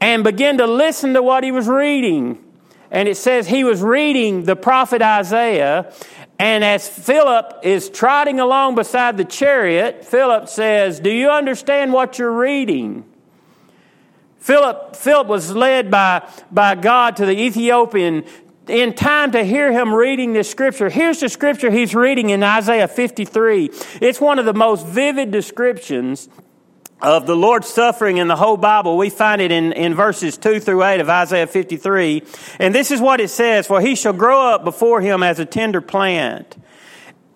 and 0.00 0.22
began 0.22 0.58
to 0.58 0.66
listen 0.66 1.14
to 1.14 1.22
what 1.22 1.44
he 1.44 1.52
was 1.52 1.68
reading. 1.68 2.42
And 2.90 3.08
it 3.08 3.16
says 3.16 3.48
he 3.48 3.64
was 3.64 3.82
reading 3.82 4.44
the 4.44 4.56
prophet 4.56 5.02
Isaiah. 5.02 5.92
And 6.38 6.62
as 6.62 6.88
Philip 6.88 7.60
is 7.62 7.88
trotting 7.88 8.40
along 8.40 8.74
beside 8.74 9.16
the 9.16 9.24
chariot, 9.24 10.04
Philip 10.04 10.48
says, 10.48 11.00
Do 11.00 11.10
you 11.10 11.30
understand 11.30 11.92
what 11.92 12.18
you're 12.18 12.32
reading? 12.32 13.04
Philip, 14.38 14.94
Philip 14.94 15.26
was 15.26 15.50
led 15.50 15.90
by, 15.90 16.28
by 16.52 16.76
God 16.76 17.16
to 17.16 17.26
the 17.26 17.36
Ethiopian 17.36 18.24
in 18.68 18.94
time 18.94 19.32
to 19.32 19.44
hear 19.44 19.72
him 19.72 19.94
reading 19.94 20.32
this 20.32 20.50
scripture. 20.50 20.88
Here's 20.88 21.20
the 21.20 21.28
scripture 21.28 21.70
he's 21.70 21.94
reading 21.94 22.30
in 22.30 22.42
Isaiah 22.42 22.88
53. 22.88 23.70
It's 24.00 24.20
one 24.20 24.38
of 24.38 24.44
the 24.44 24.54
most 24.54 24.86
vivid 24.86 25.30
descriptions 25.30 26.28
of 27.00 27.26
the 27.26 27.36
Lord's 27.36 27.68
suffering 27.68 28.16
in 28.16 28.28
the 28.28 28.36
whole 28.36 28.56
Bible. 28.56 28.96
We 28.96 29.10
find 29.10 29.40
it 29.40 29.52
in, 29.52 29.72
in 29.72 29.94
verses 29.94 30.36
2 30.38 30.60
through 30.60 30.82
8 30.82 31.00
of 31.00 31.08
Isaiah 31.08 31.46
53. 31.46 32.22
And 32.58 32.74
this 32.74 32.90
is 32.90 33.00
what 33.00 33.20
it 33.20 33.28
says 33.28 33.66
For 33.66 33.80
he 33.80 33.94
shall 33.94 34.12
grow 34.12 34.50
up 34.50 34.64
before 34.64 35.00
him 35.00 35.22
as 35.22 35.38
a 35.38 35.44
tender 35.44 35.80
plant. 35.80 36.56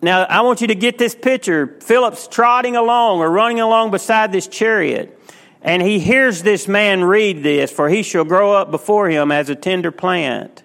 Now, 0.03 0.25
I 0.25 0.41
want 0.41 0.63
you 0.63 0.69
to 0.69 0.75
get 0.75 0.97
this 0.97 1.15
picture. 1.15 1.77
Philip's 1.83 2.27
trotting 2.27 2.75
along 2.75 3.19
or 3.19 3.31
running 3.31 3.61
along 3.61 3.91
beside 3.91 4.33
this 4.33 4.49
chariot. 4.49 5.17
And 5.63 5.83
he 5.83 5.99
hears 5.99 6.43
this 6.43 6.67
man 6.67 7.05
read 7.05 7.43
this, 7.43 7.71
for 7.71 7.91
he 7.91 8.03
shall 8.03 8.25
grow 8.25 8.55
up 8.55 8.71
before 8.71 9.11
him 9.11 9.31
as 9.31 9.51
a 9.51 9.55
tender 9.55 9.91
plant. 9.91 10.63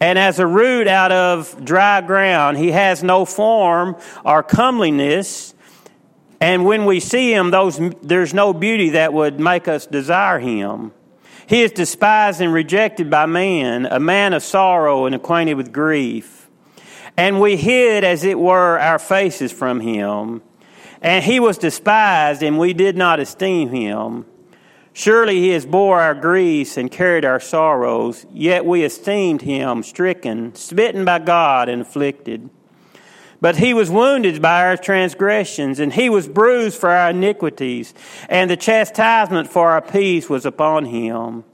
And 0.00 0.18
as 0.18 0.38
a 0.38 0.46
root 0.46 0.86
out 0.86 1.10
of 1.10 1.64
dry 1.64 2.00
ground, 2.00 2.56
he 2.56 2.70
has 2.70 3.02
no 3.02 3.24
form 3.24 3.96
or 4.24 4.42
comeliness 4.42 5.54
and 6.40 6.64
when 6.64 6.84
we 6.84 7.00
see 7.00 7.32
him, 7.32 7.50
those, 7.50 7.80
there's 8.02 8.32
no 8.32 8.52
beauty 8.52 8.90
that 8.90 9.12
would 9.12 9.40
make 9.40 9.66
us 9.66 9.86
desire 9.86 10.38
him. 10.38 10.92
He 11.46 11.62
is 11.62 11.72
despised 11.72 12.40
and 12.40 12.52
rejected 12.52 13.10
by 13.10 13.26
men, 13.26 13.86
a 13.86 13.98
man 13.98 14.34
of 14.34 14.42
sorrow 14.42 15.06
and 15.06 15.14
acquainted 15.14 15.54
with 15.54 15.72
grief. 15.72 16.48
And 17.16 17.40
we 17.40 17.56
hid, 17.56 18.04
as 18.04 18.22
it 18.22 18.38
were, 18.38 18.78
our 18.78 18.98
faces 18.98 19.50
from 19.50 19.80
him. 19.80 20.42
And 21.00 21.24
he 21.24 21.40
was 21.40 21.58
despised, 21.58 22.42
and 22.42 22.58
we 22.58 22.72
did 22.72 22.96
not 22.96 23.18
esteem 23.18 23.70
him. 23.70 24.26
Surely 24.98 25.38
he 25.38 25.50
has 25.50 25.64
bore 25.64 26.00
our 26.00 26.12
griefs 26.12 26.76
and 26.76 26.90
carried 26.90 27.24
our 27.24 27.38
sorrows, 27.38 28.26
yet 28.32 28.66
we 28.66 28.82
esteemed 28.82 29.42
him 29.42 29.84
stricken, 29.84 30.52
smitten 30.56 31.04
by 31.04 31.20
God, 31.20 31.68
and 31.68 31.82
afflicted. 31.82 32.50
But 33.40 33.58
he 33.58 33.72
was 33.72 33.92
wounded 33.92 34.42
by 34.42 34.66
our 34.66 34.76
transgressions, 34.76 35.78
and 35.78 35.92
he 35.92 36.10
was 36.10 36.26
bruised 36.26 36.80
for 36.80 36.90
our 36.90 37.10
iniquities, 37.10 37.94
and 38.28 38.50
the 38.50 38.56
chastisement 38.56 39.48
for 39.48 39.70
our 39.70 39.80
peace 39.80 40.28
was 40.28 40.44
upon 40.44 40.86
him. 40.86 41.44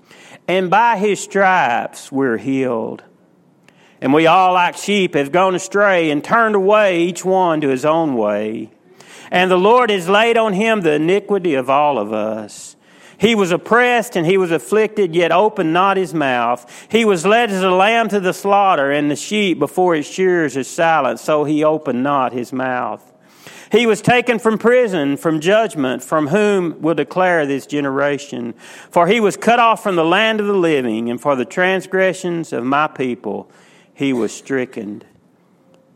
And 0.48 0.70
by 0.70 0.96
his 0.96 1.20
stripes 1.20 2.10
we're 2.10 2.38
healed. 2.38 3.04
And 4.00 4.14
we 4.14 4.26
all, 4.26 4.54
like 4.54 4.78
sheep, 4.78 5.12
have 5.12 5.32
gone 5.32 5.54
astray 5.54 6.10
and 6.10 6.24
turned 6.24 6.54
away, 6.54 7.02
each 7.02 7.26
one 7.26 7.60
to 7.60 7.68
his 7.68 7.84
own 7.84 8.16
way. 8.16 8.70
And 9.30 9.50
the 9.50 9.58
Lord 9.58 9.90
has 9.90 10.08
laid 10.08 10.38
on 10.38 10.54
him 10.54 10.80
the 10.80 10.94
iniquity 10.94 11.52
of 11.52 11.68
all 11.68 11.98
of 11.98 12.10
us. 12.10 12.74
He 13.18 13.34
was 13.34 13.50
oppressed 13.50 14.16
and 14.16 14.26
he 14.26 14.38
was 14.38 14.50
afflicted, 14.50 15.14
yet 15.14 15.32
opened 15.32 15.72
not 15.72 15.96
his 15.96 16.14
mouth. 16.14 16.86
He 16.88 17.04
was 17.04 17.24
led 17.24 17.50
as 17.50 17.62
a 17.62 17.70
lamb 17.70 18.08
to 18.08 18.20
the 18.20 18.32
slaughter, 18.32 18.90
and 18.90 19.10
the 19.10 19.16
sheep 19.16 19.58
before 19.58 19.94
his 19.94 20.06
shears 20.06 20.56
is 20.56 20.68
silent, 20.68 21.20
so 21.20 21.44
he 21.44 21.64
opened 21.64 22.02
not 22.02 22.32
his 22.32 22.52
mouth. 22.52 23.12
He 23.72 23.86
was 23.86 24.00
taken 24.00 24.38
from 24.38 24.58
prison, 24.58 25.16
from 25.16 25.40
judgment, 25.40 26.02
from 26.02 26.28
whom 26.28 26.80
will 26.80 26.94
declare 26.94 27.46
this 27.46 27.66
generation. 27.66 28.54
For 28.90 29.06
he 29.06 29.20
was 29.20 29.36
cut 29.36 29.58
off 29.58 29.82
from 29.82 29.96
the 29.96 30.04
land 30.04 30.40
of 30.40 30.46
the 30.46 30.52
living, 30.52 31.10
and 31.10 31.20
for 31.20 31.34
the 31.34 31.44
transgressions 31.44 32.52
of 32.52 32.64
my 32.64 32.86
people 32.86 33.50
he 33.94 34.12
was 34.12 34.32
stricken 34.32 35.02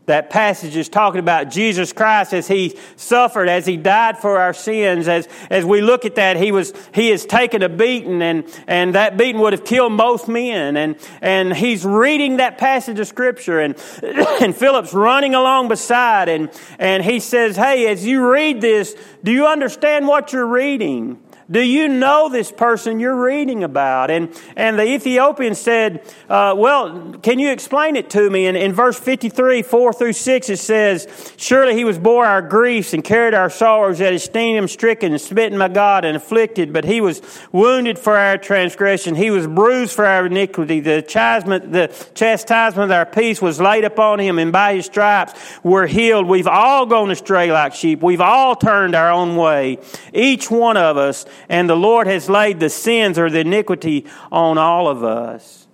that 0.09 0.29
passage 0.29 0.75
is 0.75 0.89
talking 0.89 1.19
about 1.19 1.49
Jesus 1.49 1.93
Christ 1.93 2.33
as 2.33 2.47
he 2.47 2.75
suffered, 2.95 3.47
as 3.47 3.65
he 3.65 3.77
died 3.77 4.17
for 4.17 4.39
our 4.39 4.53
sins. 4.53 5.07
As, 5.07 5.27
as 5.51 5.63
we 5.63 5.81
look 5.81 6.03
at 6.03 6.15
that, 6.15 6.35
he 6.35 6.51
was, 6.51 6.73
he 6.93 7.09
has 7.09 7.25
taken 7.25 7.61
a 7.61 7.69
beating 7.69 8.21
and, 8.21 8.43
and 8.67 8.95
that 8.95 9.17
beating 9.17 9.39
would 9.39 9.53
have 9.53 9.63
killed 9.63 9.93
most 9.93 10.27
men. 10.27 10.77
And, 10.77 10.97
and 11.21 11.55
he's 11.55 11.85
reading 11.85 12.37
that 12.37 12.57
passage 12.57 12.99
of 12.99 13.07
scripture 13.07 13.59
and, 13.59 13.75
and 14.41 14.55
Philip's 14.55 14.93
running 14.93 15.35
along 15.35 15.67
beside 15.67 16.27
and, 16.27 16.49
and 16.79 17.03
he 17.03 17.19
says, 17.19 17.55
Hey, 17.55 17.87
as 17.87 18.03
you 18.03 18.27
read 18.27 18.61
this, 18.61 18.95
do 19.23 19.31
you 19.31 19.45
understand 19.45 20.07
what 20.07 20.33
you're 20.33 20.47
reading? 20.47 21.21
Do 21.51 21.61
you 21.61 21.87
know 21.87 22.29
this 22.29 22.51
person 22.51 22.99
you're 22.99 23.19
reading 23.19 23.63
about? 23.63 24.11
And, 24.11 24.29
and 24.55 24.77
the 24.77 24.83
Ethiopian 24.83 25.55
said, 25.55 26.03
uh, 26.29 26.53
Well, 26.55 27.13
can 27.23 27.39
you 27.39 27.49
explain 27.49 27.95
it 27.95 28.11
to 28.11 28.29
me? 28.29 28.45
And 28.45 28.55
in 28.55 28.71
verse 28.71 28.99
53, 28.99 29.63
4 29.63 29.93
through 29.93 30.13
6, 30.13 30.49
it 30.49 30.57
says, 30.57 31.33
Surely 31.37 31.73
he 31.73 31.83
was 31.83 31.97
bore 31.97 32.23
our 32.23 32.43
griefs 32.43 32.93
and 32.93 33.03
carried 33.03 33.33
our 33.33 33.49
sorrows, 33.49 33.97
that 33.97 34.13
esteemed 34.13 34.59
him 34.59 34.67
stricken 34.67 35.11
and 35.11 35.19
smitten 35.19 35.57
by 35.57 35.69
God 35.69 36.05
and 36.05 36.15
afflicted. 36.15 36.71
But 36.71 36.85
he 36.85 37.01
was 37.01 37.19
wounded 37.51 37.97
for 37.97 38.15
our 38.15 38.37
transgression, 38.37 39.15
he 39.15 39.31
was 39.31 39.47
bruised 39.47 39.93
for 39.93 40.05
our 40.05 40.27
iniquity. 40.27 40.81
The 40.81 41.01
chastisement, 41.01 41.71
the 41.71 41.87
chastisement 42.13 42.91
of 42.91 42.95
our 42.95 43.07
peace 43.07 43.41
was 43.41 43.59
laid 43.59 43.85
upon 43.85 44.19
him, 44.19 44.37
and 44.37 44.51
by 44.51 44.75
his 44.75 44.85
stripes 44.85 45.33
we're 45.63 45.87
healed. 45.87 46.27
We've 46.27 46.47
all 46.47 46.85
gone 46.85 47.09
astray 47.09 47.51
like 47.51 47.73
sheep, 47.73 48.03
we've 48.03 48.21
all 48.21 48.55
turned 48.55 48.93
our 48.93 49.11
own 49.11 49.35
way. 49.35 49.79
Each 50.13 50.51
one 50.51 50.77
of 50.77 50.95
us 50.97 51.25
and 51.47 51.69
the 51.69 51.75
Lord 51.75 52.07
has 52.07 52.29
laid 52.29 52.59
the 52.59 52.69
sins 52.69 53.17
or 53.17 53.29
the 53.29 53.39
iniquity 53.39 54.05
on 54.31 54.57
all 54.57 54.87
of 54.87 55.03
us. 55.03 55.67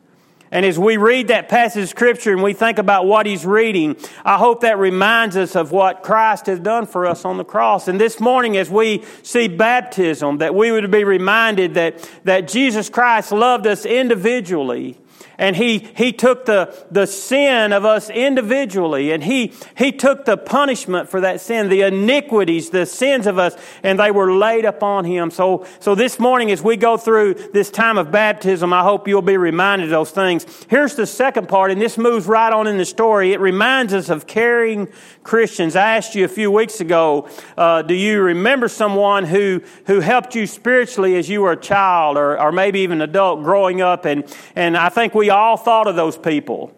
And 0.51 0.65
as 0.65 0.79
we 0.79 0.95
read 0.95 1.27
that 1.29 1.49
passage 1.49 1.83
of 1.83 1.89
Scripture 1.89 2.31
and 2.31 2.41
we 2.41 2.53
think 2.53 2.77
about 2.77 3.05
what 3.07 3.25
He's 3.25 3.45
reading, 3.45 3.97
I 4.23 4.37
hope 4.37 4.61
that 4.61 4.77
reminds 4.77 5.35
us 5.35 5.55
of 5.55 5.71
what 5.71 6.03
Christ 6.03 6.45
has 6.45 6.59
done 6.59 6.85
for 6.85 7.05
us 7.05 7.25
on 7.25 7.37
the 7.37 7.43
cross. 7.43 7.87
And 7.87 7.99
this 7.99 8.19
morning, 8.19 8.55
as 8.55 8.69
we 8.69 9.03
see 9.23 9.47
baptism, 9.47 10.37
that 10.37 10.55
we 10.55 10.71
would 10.71 10.89
be 10.91 11.03
reminded 11.03 11.73
that, 11.73 12.09
that 12.23 12.47
Jesus 12.47 12.89
Christ 12.89 13.31
loved 13.31 13.67
us 13.67 13.85
individually 13.85 14.97
and 15.37 15.55
he, 15.55 15.79
he 15.95 16.11
took 16.11 16.45
the, 16.45 16.73
the 16.91 17.05
sin 17.07 17.73
of 17.73 17.85
us 17.85 18.09
individually 18.09 19.11
and 19.11 19.23
he, 19.23 19.53
he 19.77 19.91
took 19.91 20.25
the 20.25 20.37
punishment 20.37 21.09
for 21.09 21.21
that 21.21 21.41
sin, 21.41 21.69
the 21.69 21.81
iniquities, 21.81 22.69
the 22.69 22.85
sins 22.85 23.27
of 23.27 23.37
us, 23.37 23.55
and 23.83 23.99
they 23.99 24.11
were 24.11 24.33
laid 24.33 24.65
upon 24.65 25.05
him. 25.05 25.31
So, 25.31 25.65
so 25.79 25.95
this 25.95 26.19
morning 26.19 26.51
as 26.51 26.61
we 26.61 26.77
go 26.77 26.97
through 26.97 27.35
this 27.53 27.69
time 27.69 27.97
of 27.97 28.11
baptism, 28.11 28.73
I 28.73 28.83
hope 28.83 29.07
you'll 29.07 29.21
be 29.21 29.37
reminded 29.37 29.85
of 29.85 29.91
those 29.91 30.11
things. 30.11 30.45
Here's 30.69 30.95
the 30.95 31.05
second 31.05 31.49
part, 31.49 31.71
and 31.71 31.81
this 31.81 31.97
moves 31.97 32.27
right 32.27 32.51
on 32.51 32.67
in 32.67 32.77
the 32.77 32.85
story. 32.85 33.33
It 33.33 33.39
reminds 33.39 33.93
us 33.93 34.09
of 34.09 34.27
caring 34.27 34.87
Christians. 35.23 35.75
I 35.75 35.97
asked 35.97 36.15
you 36.15 36.25
a 36.25 36.29
few 36.29 36.51
weeks 36.51 36.81
ago, 36.81 37.29
uh, 37.57 37.81
do 37.81 37.93
you 37.93 38.21
remember 38.21 38.67
someone 38.67 39.25
who, 39.25 39.61
who 39.87 39.99
helped 39.99 40.35
you 40.35 40.47
spiritually 40.47 41.15
as 41.17 41.27
you 41.27 41.41
were 41.41 41.53
a 41.53 41.57
child 41.57 42.17
or, 42.17 42.39
or 42.39 42.51
maybe 42.51 42.81
even 42.81 43.01
adult 43.01 43.43
growing 43.43 43.81
up? 43.81 44.05
And, 44.05 44.23
and 44.55 44.77
I 44.77 44.89
think 44.89 45.15
we 45.15 45.24
we 45.25 45.31
all 45.31 45.57
thought 45.57 45.87
of 45.87 45.95
those 45.95 46.15
people 46.19 46.71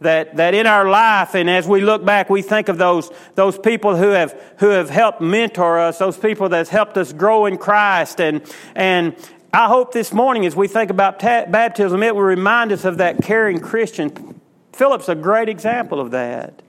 that, 0.00 0.34
that 0.34 0.52
in 0.52 0.66
our 0.66 0.88
life, 0.88 1.36
and 1.36 1.48
as 1.48 1.68
we 1.68 1.80
look 1.80 2.04
back, 2.04 2.28
we 2.28 2.42
think 2.42 2.68
of 2.68 2.76
those, 2.76 3.08
those 3.36 3.56
people 3.56 3.94
who 3.94 4.08
have, 4.08 4.32
who 4.58 4.70
have 4.70 4.90
helped 4.90 5.20
mentor 5.20 5.78
us, 5.78 5.98
those 5.98 6.18
people 6.18 6.48
that 6.48 6.58
have 6.58 6.68
helped 6.68 6.98
us 6.98 7.12
grow 7.12 7.46
in 7.46 7.56
Christ. 7.56 8.20
And, 8.20 8.42
and 8.74 9.14
I 9.52 9.68
hope 9.68 9.92
this 9.92 10.12
morning, 10.12 10.44
as 10.44 10.56
we 10.56 10.66
think 10.66 10.90
about 10.90 11.20
ta- 11.20 11.46
baptism, 11.46 12.02
it 12.02 12.16
will 12.16 12.22
remind 12.22 12.72
us 12.72 12.84
of 12.84 12.98
that 12.98 13.22
caring 13.22 13.60
Christian. 13.60 14.40
Philip's 14.72 15.08
a 15.08 15.14
great 15.14 15.48
example 15.48 16.00
of 16.00 16.10
that. 16.10 16.62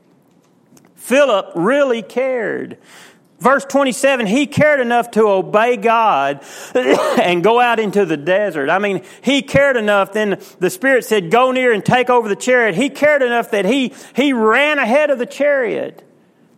Philip 0.93 1.53
really 1.55 2.03
cared. 2.03 2.77
Verse 3.39 3.65
27, 3.65 4.27
he 4.27 4.47
cared 4.47 4.79
enough 4.79 5.11
to 5.11 5.27
obey 5.27 5.75
God 5.75 6.41
and 6.75 7.43
go 7.43 7.59
out 7.59 7.79
into 7.79 8.05
the 8.05 8.15
desert. 8.15 8.69
I 8.69 8.79
mean, 8.79 9.03
he 9.21 9.41
cared 9.41 9.75
enough, 9.75 10.13
then 10.13 10.41
the 10.59 10.69
Spirit 10.69 11.03
said, 11.03 11.31
Go 11.31 11.51
near 11.51 11.73
and 11.73 11.83
take 11.83 12.09
over 12.09 12.29
the 12.29 12.35
chariot. 12.35 12.75
He 12.75 12.89
cared 12.89 13.21
enough 13.21 13.51
that 13.51 13.65
he, 13.65 13.93
he 14.15 14.31
ran 14.31 14.79
ahead 14.79 15.09
of 15.09 15.19
the 15.19 15.25
chariot. 15.25 16.01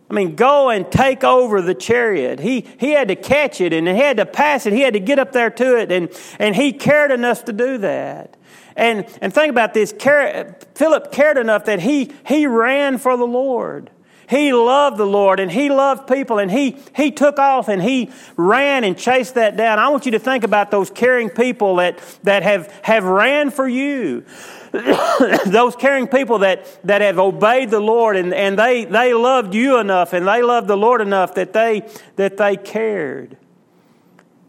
I 0.08 0.14
mean, 0.14 0.36
go 0.36 0.70
and 0.70 0.90
take 0.90 1.24
over 1.24 1.60
the 1.60 1.74
chariot. 1.74 2.40
He, 2.40 2.64
he 2.78 2.92
had 2.92 3.08
to 3.08 3.16
catch 3.16 3.60
it 3.60 3.72
and 3.72 3.86
he 3.86 3.94
had 3.94 4.16
to 4.16 4.26
pass 4.26 4.64
it. 4.64 4.72
He 4.72 4.80
had 4.80 4.94
to 4.94 5.00
get 5.00 5.18
up 5.18 5.32
there 5.32 5.50
to 5.50 5.78
it, 5.78 5.92
and, 5.92 6.08
and 6.38 6.54
he 6.54 6.72
cared 6.72 7.10
enough 7.10 7.44
to 7.46 7.52
do 7.52 7.78
that. 7.78 8.36
And, 8.76 9.04
and 9.20 9.34
think 9.34 9.50
about 9.50 9.74
this 9.74 9.92
Philip 9.92 11.10
cared 11.10 11.36
enough 11.36 11.64
that 11.64 11.80
he, 11.80 12.12
he 12.24 12.46
ran 12.46 12.98
for 12.98 13.16
the 13.16 13.26
Lord. 13.26 13.90
He 14.28 14.52
loved 14.52 14.98
the 14.98 15.06
Lord 15.06 15.40
and 15.40 15.50
he 15.50 15.70
loved 15.70 16.06
people 16.06 16.38
and 16.38 16.50
he, 16.50 16.76
he 16.94 17.10
took 17.10 17.38
off 17.38 17.68
and 17.68 17.80
he 17.80 18.10
ran 18.36 18.84
and 18.84 18.96
chased 18.96 19.36
that 19.36 19.56
down. 19.56 19.78
I 19.78 19.88
want 19.88 20.04
you 20.04 20.12
to 20.12 20.18
think 20.18 20.44
about 20.44 20.70
those 20.70 20.90
caring 20.90 21.30
people 21.30 21.76
that, 21.76 21.98
that 22.24 22.42
have, 22.42 22.70
have 22.82 23.04
ran 23.04 23.50
for 23.50 23.66
you. 23.66 24.26
those 25.46 25.74
caring 25.76 26.06
people 26.06 26.40
that, 26.40 26.78
that 26.84 27.00
have 27.00 27.18
obeyed 27.18 27.70
the 27.70 27.80
Lord 27.80 28.16
and, 28.16 28.34
and 28.34 28.58
they, 28.58 28.84
they 28.84 29.14
loved 29.14 29.54
you 29.54 29.78
enough 29.78 30.12
and 30.12 30.28
they 30.28 30.42
loved 30.42 30.68
the 30.68 30.76
Lord 30.76 31.00
enough 31.00 31.34
that 31.36 31.54
they, 31.54 31.88
that 32.16 32.36
they 32.36 32.58
cared. 32.58 33.38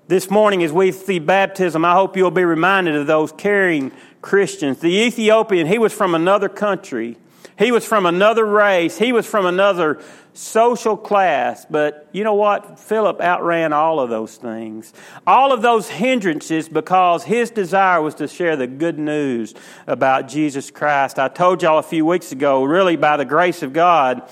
This 0.09 0.29
morning, 0.29 0.61
as 0.61 0.73
we 0.73 0.91
see 0.91 1.19
baptism, 1.19 1.85
I 1.85 1.93
hope 1.93 2.17
you'll 2.17 2.31
be 2.31 2.43
reminded 2.43 2.95
of 2.95 3.07
those 3.07 3.31
caring 3.31 3.93
Christians. 4.21 4.79
The 4.79 4.89
Ethiopian, 4.89 5.67
he 5.67 5.77
was 5.77 5.93
from 5.93 6.15
another 6.15 6.49
country. 6.49 7.15
He 7.57 7.71
was 7.71 7.85
from 7.85 8.05
another 8.05 8.45
race. 8.45 8.97
He 8.97 9.11
was 9.11 9.25
from 9.25 9.45
another 9.45 10.01
social 10.33 10.95
class. 10.95 11.65
But 11.69 12.07
you 12.11 12.23
know 12.23 12.33
what? 12.33 12.79
Philip 12.79 13.19
outran 13.19 13.73
all 13.73 13.99
of 13.99 14.09
those 14.09 14.37
things. 14.37 14.93
All 15.27 15.51
of 15.51 15.61
those 15.61 15.89
hindrances 15.89 16.69
because 16.69 17.23
his 17.23 17.51
desire 17.51 18.01
was 18.01 18.15
to 18.15 18.27
share 18.27 18.55
the 18.55 18.67
good 18.67 18.97
news 18.97 19.53
about 19.87 20.27
Jesus 20.27 20.71
Christ. 20.71 21.19
I 21.19 21.27
told 21.27 21.61
y'all 21.61 21.79
a 21.79 21.83
few 21.83 22.05
weeks 22.05 22.31
ago, 22.31 22.63
really 22.63 22.95
by 22.95 23.17
the 23.17 23.25
grace 23.25 23.61
of 23.61 23.73
God, 23.73 24.29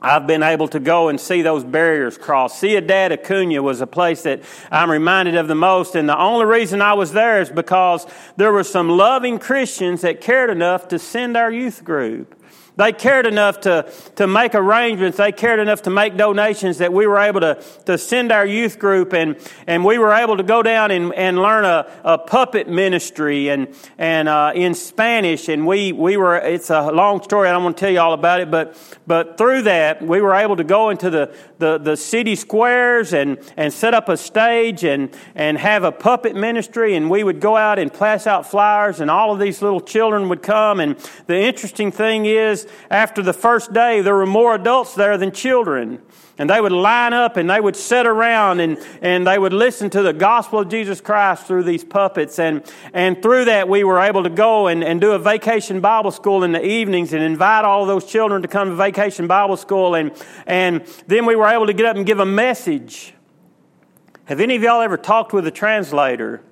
I've 0.00 0.28
been 0.28 0.44
able 0.44 0.68
to 0.68 0.78
go 0.78 1.08
and 1.08 1.20
see 1.20 1.42
those 1.42 1.64
barriers 1.64 2.16
crossed. 2.16 2.60
Ciudad 2.60 3.10
Acuna 3.10 3.60
was 3.62 3.80
a 3.80 3.86
place 3.86 4.22
that 4.22 4.42
I'm 4.70 4.90
reminded 4.90 5.34
of 5.34 5.48
the 5.48 5.56
most, 5.56 5.96
and 5.96 6.08
the 6.08 6.16
only 6.16 6.46
reason 6.46 6.80
I 6.80 6.92
was 6.92 7.12
there 7.12 7.40
is 7.40 7.50
because 7.50 8.06
there 8.36 8.52
were 8.52 8.62
some 8.62 8.88
loving 8.88 9.40
Christians 9.40 10.02
that 10.02 10.20
cared 10.20 10.50
enough 10.50 10.86
to 10.88 11.00
send 11.00 11.36
our 11.36 11.50
youth 11.50 11.82
group. 11.82 12.37
They 12.78 12.92
cared 12.92 13.26
enough 13.26 13.62
to, 13.62 13.92
to 14.14 14.28
make 14.28 14.54
arrangements. 14.54 15.18
They 15.18 15.32
cared 15.32 15.58
enough 15.58 15.82
to 15.82 15.90
make 15.90 16.16
donations 16.16 16.78
that 16.78 16.92
we 16.92 17.08
were 17.08 17.18
able 17.18 17.40
to, 17.40 17.60
to 17.86 17.98
send 17.98 18.30
our 18.30 18.46
youth 18.46 18.78
group 18.78 19.12
and, 19.12 19.36
and 19.66 19.84
we 19.84 19.98
were 19.98 20.12
able 20.12 20.36
to 20.36 20.44
go 20.44 20.62
down 20.62 20.92
and, 20.92 21.12
and 21.14 21.42
learn 21.42 21.64
a, 21.64 21.90
a 22.04 22.18
puppet 22.18 22.68
ministry 22.68 23.48
and, 23.48 23.74
and 23.98 24.28
uh, 24.28 24.52
in 24.54 24.74
Spanish. 24.74 25.48
And 25.48 25.66
we, 25.66 25.90
we 25.90 26.16
were, 26.16 26.36
it's 26.36 26.70
a 26.70 26.92
long 26.92 27.20
story. 27.20 27.48
I 27.48 27.52
don't 27.52 27.64
want 27.64 27.76
to 27.76 27.80
tell 27.80 27.90
you 27.90 27.98
all 27.98 28.12
about 28.12 28.40
it, 28.40 28.48
but, 28.48 28.78
but 29.08 29.38
through 29.38 29.62
that, 29.62 30.00
we 30.00 30.20
were 30.20 30.34
able 30.34 30.54
to 30.54 30.64
go 30.64 30.90
into 30.90 31.10
the, 31.10 31.34
the, 31.58 31.78
the 31.78 31.96
city 31.96 32.36
squares 32.36 33.12
and, 33.12 33.38
and 33.56 33.72
set 33.72 33.92
up 33.92 34.08
a 34.08 34.16
stage 34.16 34.84
and, 34.84 35.10
and 35.34 35.58
have 35.58 35.82
a 35.82 35.90
puppet 35.90 36.36
ministry. 36.36 36.94
And 36.94 37.10
we 37.10 37.24
would 37.24 37.40
go 37.40 37.56
out 37.56 37.80
and 37.80 37.92
pass 37.92 38.28
out 38.28 38.48
flyers 38.48 39.00
and 39.00 39.10
all 39.10 39.32
of 39.32 39.40
these 39.40 39.62
little 39.62 39.80
children 39.80 40.28
would 40.28 40.44
come. 40.44 40.78
And 40.78 40.96
the 41.26 41.40
interesting 41.40 41.90
thing 41.90 42.24
is, 42.24 42.67
after 42.90 43.22
the 43.22 43.32
first 43.32 43.72
day, 43.72 44.00
there 44.00 44.14
were 44.14 44.26
more 44.26 44.54
adults 44.54 44.94
there 44.94 45.18
than 45.18 45.32
children. 45.32 46.00
And 46.38 46.48
they 46.48 46.60
would 46.60 46.72
line 46.72 47.12
up 47.12 47.36
and 47.36 47.50
they 47.50 47.60
would 47.60 47.74
sit 47.74 48.06
around 48.06 48.60
and, 48.60 48.78
and 49.02 49.26
they 49.26 49.38
would 49.38 49.52
listen 49.52 49.90
to 49.90 50.02
the 50.02 50.12
gospel 50.12 50.60
of 50.60 50.68
Jesus 50.68 51.00
Christ 51.00 51.46
through 51.46 51.64
these 51.64 51.82
puppets. 51.82 52.38
And, 52.38 52.62
and 52.92 53.20
through 53.20 53.46
that, 53.46 53.68
we 53.68 53.82
were 53.82 53.98
able 53.98 54.22
to 54.22 54.30
go 54.30 54.68
and, 54.68 54.84
and 54.84 55.00
do 55.00 55.12
a 55.12 55.18
vacation 55.18 55.80
Bible 55.80 56.12
school 56.12 56.44
in 56.44 56.52
the 56.52 56.64
evenings 56.64 57.12
and 57.12 57.24
invite 57.24 57.64
all 57.64 57.86
those 57.86 58.04
children 58.04 58.42
to 58.42 58.48
come 58.48 58.68
to 58.68 58.76
vacation 58.76 59.26
Bible 59.26 59.56
school. 59.56 59.96
And, 59.96 60.12
and 60.46 60.86
then 61.08 61.26
we 61.26 61.34
were 61.34 61.48
able 61.48 61.66
to 61.66 61.72
get 61.72 61.86
up 61.86 61.96
and 61.96 62.06
give 62.06 62.20
a 62.20 62.26
message. 62.26 63.14
Have 64.26 64.38
any 64.38 64.54
of 64.54 64.62
y'all 64.62 64.80
ever 64.80 64.96
talked 64.96 65.32
with 65.32 65.44
a 65.46 65.50
translator? 65.50 66.42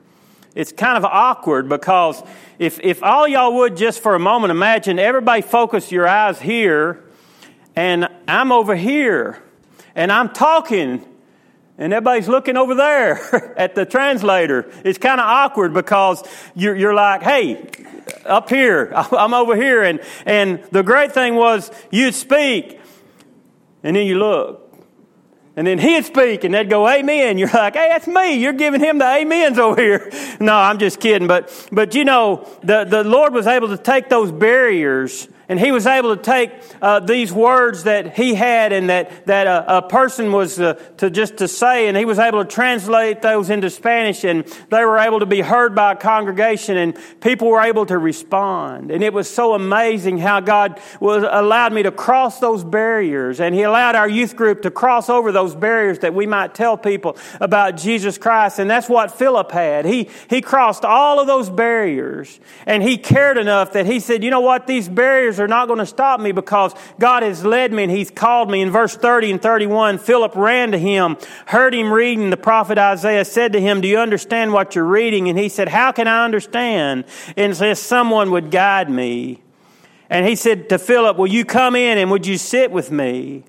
It's 0.57 0.73
kind 0.73 0.97
of 0.97 1.05
awkward 1.05 1.69
because 1.69 2.23
if, 2.59 2.81
if 2.81 3.03
all 3.03 3.29
y'all 3.29 3.55
would 3.57 3.77
just 3.77 4.01
for 4.01 4.15
a 4.15 4.19
moment 4.19 4.51
imagine 4.51 4.99
everybody 4.99 5.43
focus 5.43 5.93
your 5.93 6.09
eyes 6.09 6.41
here 6.41 7.05
and 7.77 8.09
I'm 8.27 8.51
over 8.53 8.75
here 8.75 9.43
and 9.95 10.11
I'm 10.11 10.33
talking 10.33 11.05
and 11.77 11.93
everybody's 11.93 12.27
looking 12.27 12.57
over 12.57 12.75
there 12.75 13.55
at 13.59 13.75
the 13.75 13.85
translator. 13.85 14.73
It's 14.83 14.97
kind 14.97 15.21
of 15.21 15.27
awkward 15.27 15.75
because 15.75 16.27
you're, 16.55 16.75
you're 16.75 16.95
like, 16.95 17.23
hey, 17.23 17.71
up 18.25 18.49
here, 18.49 18.91
I'm 18.95 19.35
over 19.35 19.55
here. 19.57 19.83
And, 19.83 20.01
and 20.25 20.65
the 20.73 20.83
great 20.83 21.13
thing 21.13 21.35
was 21.35 21.71
you'd 21.91 22.15
speak 22.15 22.81
and 23.83 23.95
then 23.95 24.07
you 24.07 24.19
look 24.19 24.66
and 25.57 25.67
then 25.67 25.79
he'd 25.79 26.05
speak 26.05 26.45
and 26.45 26.53
they'd 26.53 26.69
go, 26.69 26.87
Amen. 26.87 27.39
You're 27.39 27.49
like, 27.49 27.75
hey, 27.75 27.89
that's 27.89 28.07
me. 28.07 28.35
You're 28.35 28.53
giving 28.53 28.81
him 28.81 28.99
the 28.99 29.07
amens 29.07 29.59
over 29.59 29.81
here. 29.81 30.13
No, 30.39 30.55
I'm 30.55 30.79
just 30.79 31.01
kidding. 31.01 31.27
But, 31.27 31.69
but 31.73 31.95
you 31.95 32.05
know, 32.05 32.47
the, 32.63 32.85
the 32.85 33.03
Lord 33.03 33.33
was 33.33 33.47
able 33.47 33.69
to 33.69 33.79
take 33.79 34.11
those 34.11 34.31
barriers 34.31 35.29
and 35.49 35.61
he 35.61 35.73
was 35.73 35.87
able 35.87 36.17
to 36.17 36.23
take 36.23 36.51
uh, 36.83 37.01
these 37.01 37.33
words 37.33 37.85
that 37.85 38.17
he 38.17 38.35
had 38.35 38.73
and 38.73 38.91
that, 38.91 39.27
that 39.27 39.47
a, 39.47 39.79
a 39.79 39.83
person 39.83 40.33
was 40.33 40.59
uh, 40.59 40.75
to 40.97 41.11
just 41.11 41.37
to 41.39 41.49
say, 41.49 41.89
and 41.89 41.97
he 41.97 42.05
was 42.05 42.19
able 42.19 42.45
to 42.45 42.51
translate 42.51 43.23
those 43.23 43.51
into 43.51 43.71
Spanish, 43.71 44.25
and 44.25 44.45
they 44.71 44.85
were 44.85 44.99
able 44.99 45.21
to 45.21 45.27
be 45.27 45.41
heard 45.41 45.75
by 45.75 45.93
a 45.93 45.97
congregation, 45.97 46.77
and 46.77 46.99
people 47.21 47.49
were 47.49 47.61
able 47.61 47.87
to 47.87 47.99
respond. 47.99 48.91
And 48.91 49.03
it 49.05 49.13
was 49.13 49.29
so 49.29 49.55
amazing 49.55 50.19
how 50.19 50.41
God 50.41 50.81
was 51.01 51.25
allowed 51.29 51.73
me 51.73 51.83
to 51.85 51.93
cross 51.93 52.41
those 52.41 52.65
barriers, 52.65 53.41
and 53.41 53.55
he 53.55 53.63
allowed 53.63 53.95
our 53.95 54.09
youth 54.09 54.37
group 54.37 54.63
to 54.63 54.71
cross 54.71 55.09
over 55.09 55.33
those 55.33 55.55
barriers 55.55 56.01
that 56.01 56.15
we 56.15 56.27
might 56.27 56.55
tell 56.55 56.77
people 56.77 57.17
about 57.41 57.77
Jesus 57.77 58.19
Christ. 58.19 58.59
And 58.59 58.69
that's 58.69 58.89
what 58.89 59.17
Philip 59.17 59.53
had. 59.53 59.85
He, 59.85 60.09
he 60.29 60.41
crossed 60.41 60.85
all 60.85 61.21
of 61.21 61.27
those 61.27 61.51
barriers, 61.51 62.41
and 62.67 62.83
he 62.83 62.99
cared 62.99 63.39
enough 63.39 63.73
that 63.73 63.87
he 63.87 64.01
said, 64.01 64.25
you 64.25 64.31
know 64.31 64.41
what, 64.41 64.67
these 64.67 64.89
barriers 64.89 65.36
are 65.41 65.49
not 65.49 65.67
going 65.67 65.79
to 65.79 65.87
stop 65.87 66.21
me 66.21 66.33
because 66.33 66.75
God 66.99 67.23
has 67.23 67.45
led 67.45 67.73
me 67.73 67.85
and 67.85 67.93
He's 67.93 68.11
called 68.11 68.51
me. 68.51 68.63
In 68.63 68.71
verse 68.71 68.97
30 68.97 69.33
and 69.33 69.43
31, 69.43 69.99
Philip 69.99 70.35
ran 70.35 70.73
to 70.73 70.79
him, 70.79 71.17
heard 71.47 71.75
him 71.75 71.93
reading. 71.93 72.31
The 72.31 72.37
prophet 72.37 72.79
Isaiah 72.79 73.25
said 73.25 73.53
to 73.53 73.61
him, 73.61 73.81
Do 73.81 73.89
you 73.89 73.99
understand 73.99 74.53
what 74.53 74.75
you're 74.75 74.85
reading? 74.85 75.29
And 75.29 75.39
he 75.39 75.49
said, 75.49 75.69
How 75.69 75.93
can 75.93 76.09
I 76.09 76.25
understand? 76.25 77.05
And 77.37 77.53
Unless 77.53 77.81
someone 77.81 78.31
would 78.31 78.51
guide 78.51 78.91
me. 78.91 79.43
And 80.09 80.27
he 80.27 80.37
said 80.37 80.69
to 80.69 80.79
Philip, 80.79 81.17
Will 81.17 81.27
you 81.27 81.45
come 81.45 81.75
in 81.75 81.99
and 81.99 82.11
would 82.11 82.27
you 82.27 82.39
sit 82.39 82.71
with 82.71 82.91
me? 82.91 83.45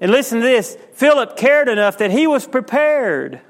And 0.00 0.10
listen 0.10 0.40
to 0.40 0.46
this 0.46 0.76
Philip 0.92 1.36
cared 1.36 1.68
enough 1.68 1.98
that 1.98 2.10
he 2.10 2.26
was 2.26 2.46
prepared. 2.46 3.40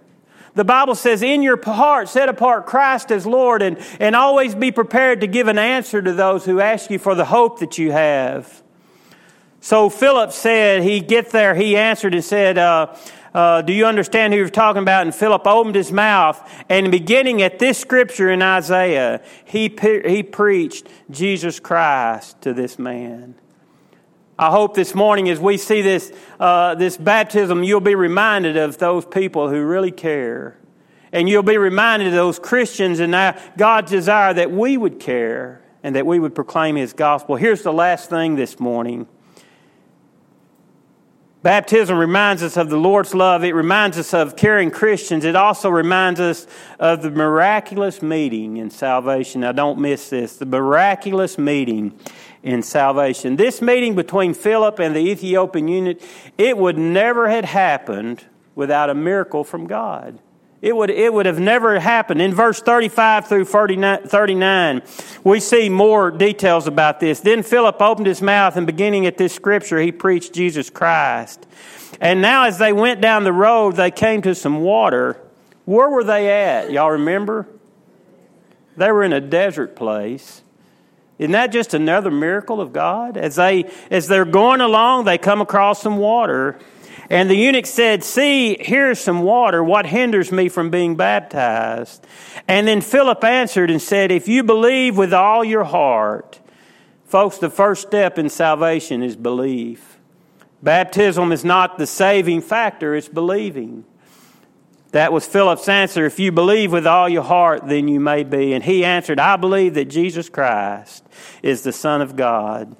The 0.56 0.64
Bible 0.64 0.94
says, 0.94 1.22
in 1.22 1.42
your 1.42 1.62
heart, 1.62 2.08
set 2.08 2.30
apart 2.30 2.64
Christ 2.64 3.12
as 3.12 3.26
Lord 3.26 3.60
and, 3.60 3.76
and 4.00 4.16
always 4.16 4.54
be 4.54 4.72
prepared 4.72 5.20
to 5.20 5.26
give 5.26 5.48
an 5.48 5.58
answer 5.58 6.00
to 6.00 6.14
those 6.14 6.46
who 6.46 6.60
ask 6.60 6.90
you 6.90 6.98
for 6.98 7.14
the 7.14 7.26
hope 7.26 7.60
that 7.60 7.76
you 7.76 7.92
have. 7.92 8.62
So 9.60 9.90
Philip 9.90 10.32
said, 10.32 10.82
he 10.82 11.00
get 11.00 11.30
there, 11.30 11.54
he 11.54 11.76
answered 11.76 12.14
and 12.14 12.24
said, 12.24 12.56
uh, 12.56 12.96
uh, 13.34 13.60
do 13.60 13.74
you 13.74 13.84
understand 13.84 14.32
who 14.32 14.38
you're 14.38 14.48
talking 14.48 14.80
about? 14.80 15.02
And 15.02 15.14
Philip 15.14 15.46
opened 15.46 15.74
his 15.74 15.92
mouth, 15.92 16.40
and 16.70 16.90
beginning 16.90 17.42
at 17.42 17.58
this 17.58 17.76
scripture 17.76 18.30
in 18.30 18.40
Isaiah, 18.40 19.22
he, 19.44 19.76
he 19.78 20.22
preached 20.22 20.88
Jesus 21.10 21.60
Christ 21.60 22.40
to 22.40 22.54
this 22.54 22.78
man. 22.78 23.34
I 24.38 24.50
hope 24.50 24.74
this 24.74 24.94
morning, 24.94 25.30
as 25.30 25.40
we 25.40 25.56
see 25.56 25.80
this, 25.80 26.12
uh, 26.38 26.74
this 26.74 26.98
baptism, 26.98 27.64
you'll 27.64 27.80
be 27.80 27.94
reminded 27.94 28.58
of 28.58 28.76
those 28.76 29.06
people 29.06 29.48
who 29.48 29.64
really 29.64 29.90
care. 29.90 30.58
And 31.10 31.26
you'll 31.26 31.42
be 31.42 31.56
reminded 31.56 32.08
of 32.08 32.14
those 32.14 32.38
Christians 32.38 33.00
and 33.00 33.12
God's 33.56 33.90
desire 33.90 34.34
that 34.34 34.50
we 34.50 34.76
would 34.76 35.00
care 35.00 35.62
and 35.82 35.96
that 35.96 36.04
we 36.04 36.18
would 36.18 36.34
proclaim 36.34 36.76
His 36.76 36.92
gospel. 36.92 37.36
Here's 37.36 37.62
the 37.62 37.72
last 37.72 38.10
thing 38.10 38.36
this 38.36 38.60
morning 38.60 39.06
Baptism 41.46 41.96
reminds 41.96 42.42
us 42.42 42.56
of 42.56 42.70
the 42.70 42.76
Lord's 42.76 43.14
love. 43.14 43.44
It 43.44 43.54
reminds 43.54 43.96
us 43.98 44.12
of 44.12 44.34
caring 44.34 44.72
Christians. 44.72 45.24
It 45.24 45.36
also 45.36 45.70
reminds 45.70 46.18
us 46.18 46.44
of 46.80 47.02
the 47.02 47.10
miraculous 47.12 48.02
meeting 48.02 48.56
in 48.56 48.68
salvation. 48.68 49.42
Now, 49.42 49.52
don't 49.52 49.78
miss 49.78 50.10
this 50.10 50.38
the 50.38 50.44
miraculous 50.44 51.38
meeting 51.38 51.96
in 52.42 52.64
salvation. 52.64 53.36
This 53.36 53.62
meeting 53.62 53.94
between 53.94 54.34
Philip 54.34 54.80
and 54.80 54.96
the 54.96 54.98
Ethiopian 54.98 55.68
eunuch, 55.68 56.00
it 56.36 56.58
would 56.58 56.78
never 56.78 57.28
have 57.28 57.44
happened 57.44 58.24
without 58.56 58.90
a 58.90 58.94
miracle 58.94 59.44
from 59.44 59.68
God. 59.68 60.18
It 60.62 60.74
would, 60.74 60.90
it 60.90 61.12
would 61.12 61.26
have 61.26 61.38
never 61.38 61.78
happened. 61.78 62.22
In 62.22 62.34
verse 62.34 62.60
35 62.60 63.26
through 63.28 63.44
39, 63.44 64.82
we 65.22 65.38
see 65.40 65.68
more 65.68 66.10
details 66.10 66.66
about 66.66 66.98
this. 66.98 67.20
Then 67.20 67.42
Philip 67.42 67.80
opened 67.80 68.06
his 68.06 68.22
mouth, 68.22 68.56
and 68.56 68.66
beginning 68.66 69.06
at 69.06 69.18
this 69.18 69.34
scripture, 69.34 69.78
he 69.78 69.92
preached 69.92 70.32
Jesus 70.32 70.70
Christ. 70.70 71.46
And 72.00 72.22
now, 72.22 72.44
as 72.44 72.58
they 72.58 72.72
went 72.72 73.00
down 73.00 73.24
the 73.24 73.32
road, 73.32 73.76
they 73.76 73.90
came 73.90 74.22
to 74.22 74.34
some 74.34 74.60
water. 74.60 75.20
Where 75.66 75.88
were 75.88 76.04
they 76.04 76.30
at? 76.30 76.70
Y'all 76.70 76.92
remember? 76.92 77.46
They 78.76 78.90
were 78.90 79.04
in 79.04 79.12
a 79.12 79.20
desert 79.20 79.76
place. 79.76 80.42
Isn't 81.18 81.32
that 81.32 81.52
just 81.52 81.72
another 81.72 82.10
miracle 82.10 82.60
of 82.60 82.72
God? 82.72 83.16
As, 83.16 83.36
they, 83.36 83.70
as 83.90 84.06
they're 84.06 84.26
going 84.26 84.60
along, 84.60 85.04
they 85.04 85.16
come 85.16 85.40
across 85.40 85.80
some 85.80 85.96
water. 85.96 86.58
And 87.08 87.30
the 87.30 87.36
eunuch 87.36 87.66
said, 87.66 88.02
See, 88.02 88.56
here's 88.58 88.98
some 88.98 89.22
water. 89.22 89.62
What 89.62 89.86
hinders 89.86 90.32
me 90.32 90.48
from 90.48 90.70
being 90.70 90.96
baptized? 90.96 92.06
And 92.48 92.66
then 92.66 92.80
Philip 92.80 93.22
answered 93.22 93.70
and 93.70 93.80
said, 93.80 94.10
If 94.10 94.28
you 94.28 94.42
believe 94.42 94.96
with 94.96 95.14
all 95.14 95.44
your 95.44 95.64
heart, 95.64 96.40
folks, 97.04 97.38
the 97.38 97.50
first 97.50 97.86
step 97.86 98.18
in 98.18 98.28
salvation 98.28 99.02
is 99.02 99.16
belief. 99.16 99.98
Baptism 100.62 101.30
is 101.32 101.44
not 101.44 101.78
the 101.78 101.86
saving 101.86 102.40
factor, 102.40 102.94
it's 102.94 103.08
believing. 103.08 103.84
That 104.92 105.12
was 105.12 105.26
Philip's 105.26 105.68
answer. 105.68 106.06
If 106.06 106.18
you 106.18 106.32
believe 106.32 106.72
with 106.72 106.86
all 106.86 107.08
your 107.08 107.22
heart, 107.22 107.66
then 107.66 107.86
you 107.86 108.00
may 108.00 108.24
be. 108.24 108.54
And 108.54 108.64
he 108.64 108.84
answered, 108.84 109.20
I 109.20 109.36
believe 109.36 109.74
that 109.74 109.86
Jesus 109.86 110.28
Christ 110.28 111.04
is 111.42 111.62
the 111.62 111.72
Son 111.72 112.00
of 112.00 112.16
God. 112.16 112.74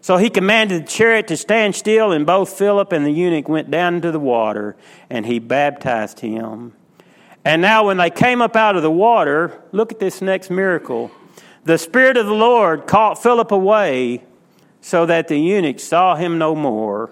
So 0.00 0.16
he 0.16 0.30
commanded 0.30 0.84
the 0.84 0.88
chariot 0.88 1.28
to 1.28 1.36
stand 1.36 1.74
still, 1.74 2.12
and 2.12 2.24
both 2.24 2.56
Philip 2.56 2.92
and 2.92 3.04
the 3.04 3.10
eunuch 3.10 3.48
went 3.48 3.70
down 3.70 3.96
into 3.96 4.12
the 4.12 4.20
water, 4.20 4.76
and 5.10 5.26
he 5.26 5.38
baptized 5.38 6.20
him. 6.20 6.74
And 7.44 7.62
now, 7.62 7.86
when 7.86 7.96
they 7.96 8.10
came 8.10 8.42
up 8.42 8.56
out 8.56 8.76
of 8.76 8.82
the 8.82 8.90
water, 8.90 9.62
look 9.72 9.92
at 9.92 9.98
this 9.98 10.20
next 10.20 10.50
miracle. 10.50 11.10
The 11.64 11.78
Spirit 11.78 12.16
of 12.16 12.26
the 12.26 12.34
Lord 12.34 12.86
caught 12.86 13.22
Philip 13.22 13.50
away, 13.50 14.24
so 14.80 15.06
that 15.06 15.28
the 15.28 15.38
eunuch 15.38 15.80
saw 15.80 16.14
him 16.14 16.38
no 16.38 16.54
more. 16.54 17.10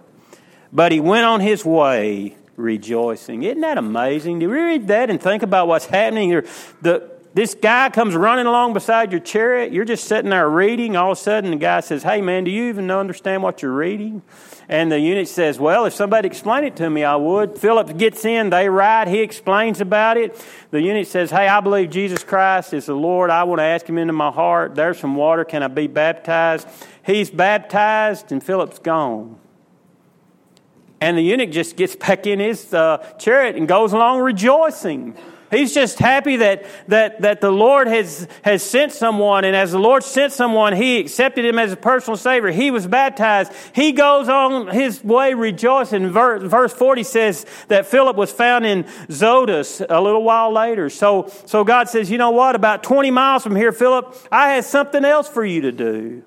But 0.73 0.93
he 0.93 1.01
went 1.01 1.25
on 1.25 1.41
his 1.41 1.65
way 1.65 2.37
rejoicing. 2.57 3.43
Isn't 3.43 3.61
that 3.61 3.79
amazing? 3.79 4.39
Do 4.39 4.49
we 4.49 4.59
read 4.59 4.89
that 4.89 5.11
and 5.11 5.21
think 5.21 5.43
about 5.43 5.69
what's 5.69 5.87
happening 5.87 6.29
here? 6.29 6.47
The, 6.83 7.11
this 7.37 7.55
guy 7.55 7.91
comes 7.91 8.15
running 8.15 8.47
along 8.47 8.73
beside 8.73 9.13
your 9.13 9.21
chariot. 9.21 9.71
You're 9.71 9.85
just 9.85 10.05
sitting 10.05 10.31
there 10.31 10.49
reading. 10.49 10.97
All 10.97 11.13
of 11.13 11.19
a 11.19 11.21
sudden, 11.21 11.51
the 11.51 11.59
guy 11.59 11.81
says, 11.81 12.03
Hey, 12.03 12.23
man, 12.23 12.45
do 12.45 12.51
you 12.51 12.71
even 12.71 12.91
understand 12.91 13.43
what 13.43 13.61
you're 13.61 13.75
reading? 13.75 14.23
And 14.71 14.91
the 14.91 14.99
eunuch 14.99 15.29
says, 15.29 15.59
Well, 15.59 15.85
if 15.85 15.93
somebody 15.93 16.29
explained 16.29 16.65
it 16.65 16.77
to 16.77 16.89
me, 16.89 17.05
I 17.05 17.15
would. 17.17 17.59
Philip 17.59 17.99
gets 17.99 18.25
in, 18.25 18.49
they 18.49 18.71
ride, 18.71 19.09
he 19.09 19.19
explains 19.19 19.83
about 19.83 20.17
it. 20.17 20.43
The 20.71 20.81
eunuch 20.81 21.09
says, 21.09 21.31
Hey, 21.31 21.47
I 21.47 21.61
believe 21.61 21.91
Jesus 21.91 22.25
Christ 22.25 22.73
is 22.73 22.87
the 22.87 22.95
Lord. 22.95 23.29
I 23.29 23.45
want 23.45 23.59
to 23.59 23.65
ask 23.65 23.87
him 23.87 23.99
into 23.99 24.15
my 24.15 24.31
heart. 24.31 24.75
There's 24.75 24.99
some 24.99 25.15
water. 25.15 25.45
Can 25.45 25.63
I 25.63 25.69
be 25.69 25.89
baptized? 25.89 26.67
He's 27.05 27.31
baptized, 27.31 28.33
and 28.33 28.43
Philip's 28.43 28.79
gone. 28.79 29.39
And 31.03 31.19
the 31.19 31.23
eunuch 31.23 31.51
just 31.51 31.77
gets 31.77 31.97
back 31.97 32.27
in 32.27 32.41
his 32.41 32.73
uh, 32.73 32.97
chariot 33.19 33.57
and 33.57 33.69
goes 33.69 33.93
along 33.93 34.23
rejoicing. 34.23 35.19
He's 35.51 35.73
just 35.73 35.99
happy 35.99 36.37
that, 36.37 36.67
that, 36.89 37.23
that 37.23 37.41
the 37.41 37.51
Lord 37.51 37.89
has, 37.89 38.27
has 38.43 38.63
sent 38.63 38.93
someone, 38.93 39.45
and 39.45 39.55
as 39.55 39.73
the 39.73 39.79
Lord 39.79 40.03
sent 40.03 40.33
someone, 40.33 40.75
He 40.75 40.99
accepted 40.99 41.45
him 41.45 41.59
as 41.59 41.73
a 41.73 41.77
personal 41.77 42.17
Savior. 42.17 42.51
He 42.51 42.71
was 42.71 42.87
baptized. 42.87 43.53
He 43.73 43.93
goes 43.93 44.29
on 44.29 44.69
his 44.69 45.03
way 45.05 45.35
rejoicing. 45.35 46.09
Verse, 46.09 46.43
verse 46.43 46.73
40 46.73 47.03
says 47.03 47.47
that 47.69 47.87
Philip 47.87 48.17
was 48.17 48.33
found 48.33 48.67
in 48.67 48.87
Azotus 49.09 49.81
a 49.89 50.01
little 50.01 50.23
while 50.23 50.53
later. 50.53 50.91
So, 50.91 51.33
so 51.47 51.65
God 51.65 51.89
says, 51.89 52.11
You 52.11 52.19
know 52.19 52.31
what? 52.31 52.55
About 52.55 52.83
20 52.83 53.11
miles 53.11 53.43
from 53.43 53.57
here, 53.57 53.73
Philip, 53.73 54.17
I 54.31 54.51
had 54.51 54.65
something 54.65 55.05
else 55.05 55.29
for 55.29 55.45
you 55.45 55.63
to 55.63 55.73
do. 55.73 56.23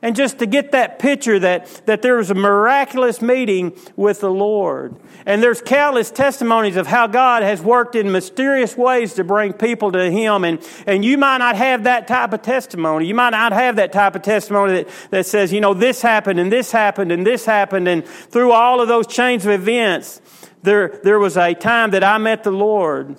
And 0.00 0.14
just 0.14 0.38
to 0.38 0.46
get 0.46 0.70
that 0.72 1.00
picture 1.00 1.40
that, 1.40 1.66
that 1.86 2.02
there 2.02 2.18
was 2.18 2.30
a 2.30 2.34
miraculous 2.34 3.20
meeting 3.20 3.76
with 3.96 4.20
the 4.20 4.30
Lord. 4.30 4.94
And 5.26 5.42
there's 5.42 5.60
countless 5.60 6.12
testimonies 6.12 6.76
of 6.76 6.86
how 6.86 7.08
God 7.08 7.42
has 7.42 7.60
worked 7.60 7.96
in 7.96 8.12
mysterious 8.12 8.76
ways 8.76 9.14
to 9.14 9.24
bring 9.24 9.52
people 9.52 9.90
to 9.90 10.08
Him. 10.08 10.44
And, 10.44 10.64
and 10.86 11.04
you 11.04 11.18
might 11.18 11.38
not 11.38 11.56
have 11.56 11.84
that 11.84 12.06
type 12.06 12.32
of 12.32 12.42
testimony. 12.42 13.06
You 13.06 13.14
might 13.16 13.30
not 13.30 13.52
have 13.52 13.74
that 13.76 13.92
type 13.92 14.14
of 14.14 14.22
testimony 14.22 14.84
that, 14.84 14.88
that 15.10 15.26
says, 15.26 15.52
you 15.52 15.60
know, 15.60 15.74
this 15.74 16.00
happened 16.00 16.38
and 16.38 16.52
this 16.52 16.70
happened 16.70 17.10
and 17.10 17.26
this 17.26 17.44
happened. 17.44 17.88
And 17.88 18.06
through 18.06 18.52
all 18.52 18.80
of 18.80 18.86
those 18.86 19.08
chains 19.08 19.46
of 19.46 19.50
events, 19.50 20.20
there, 20.62 21.00
there 21.02 21.18
was 21.18 21.36
a 21.36 21.54
time 21.54 21.90
that 21.90 22.04
I 22.04 22.18
met 22.18 22.44
the 22.44 22.52
Lord 22.52 23.16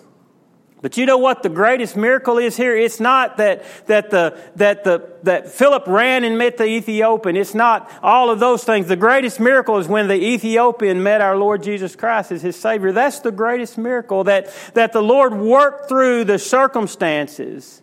but 0.81 0.95
you 0.95 1.05
know 1.05 1.17
what 1.17 1.43
the 1.43 1.49
greatest 1.49 1.97
miracle 1.97 2.37
is 2.37 2.55
here? 2.55 2.75
It's 2.75 3.01
not 3.01 3.35
that, 3.37 3.63
that, 3.87 4.11
the, 4.11 4.39
that, 4.55 4.85
the, 4.85 5.09
that 5.23 5.49
Philip 5.49 5.85
ran 5.87 6.23
and 6.23 6.37
met 6.37 6.57
the 6.57 6.65
Ethiopian. 6.65 7.35
It's 7.35 7.53
not 7.53 7.91
all 8.01 8.29
of 8.29 8.39
those 8.39 8.63
things. 8.63 8.87
The 8.87 8.95
greatest 8.95 9.41
miracle 9.41 9.77
is 9.77 9.89
when 9.89 10.07
the 10.07 10.15
Ethiopian 10.15 11.03
met 11.03 11.19
our 11.19 11.35
Lord 11.35 11.63
Jesus 11.63 11.97
Christ 11.97 12.31
as 12.31 12.41
his 12.41 12.55
Savior. 12.55 12.93
That's 12.93 13.19
the 13.19 13.31
greatest 13.31 13.77
miracle 13.77 14.23
that, 14.23 14.53
that 14.73 14.93
the 14.93 15.03
Lord 15.03 15.33
worked 15.33 15.89
through 15.89 16.23
the 16.23 16.39
circumstances 16.39 17.81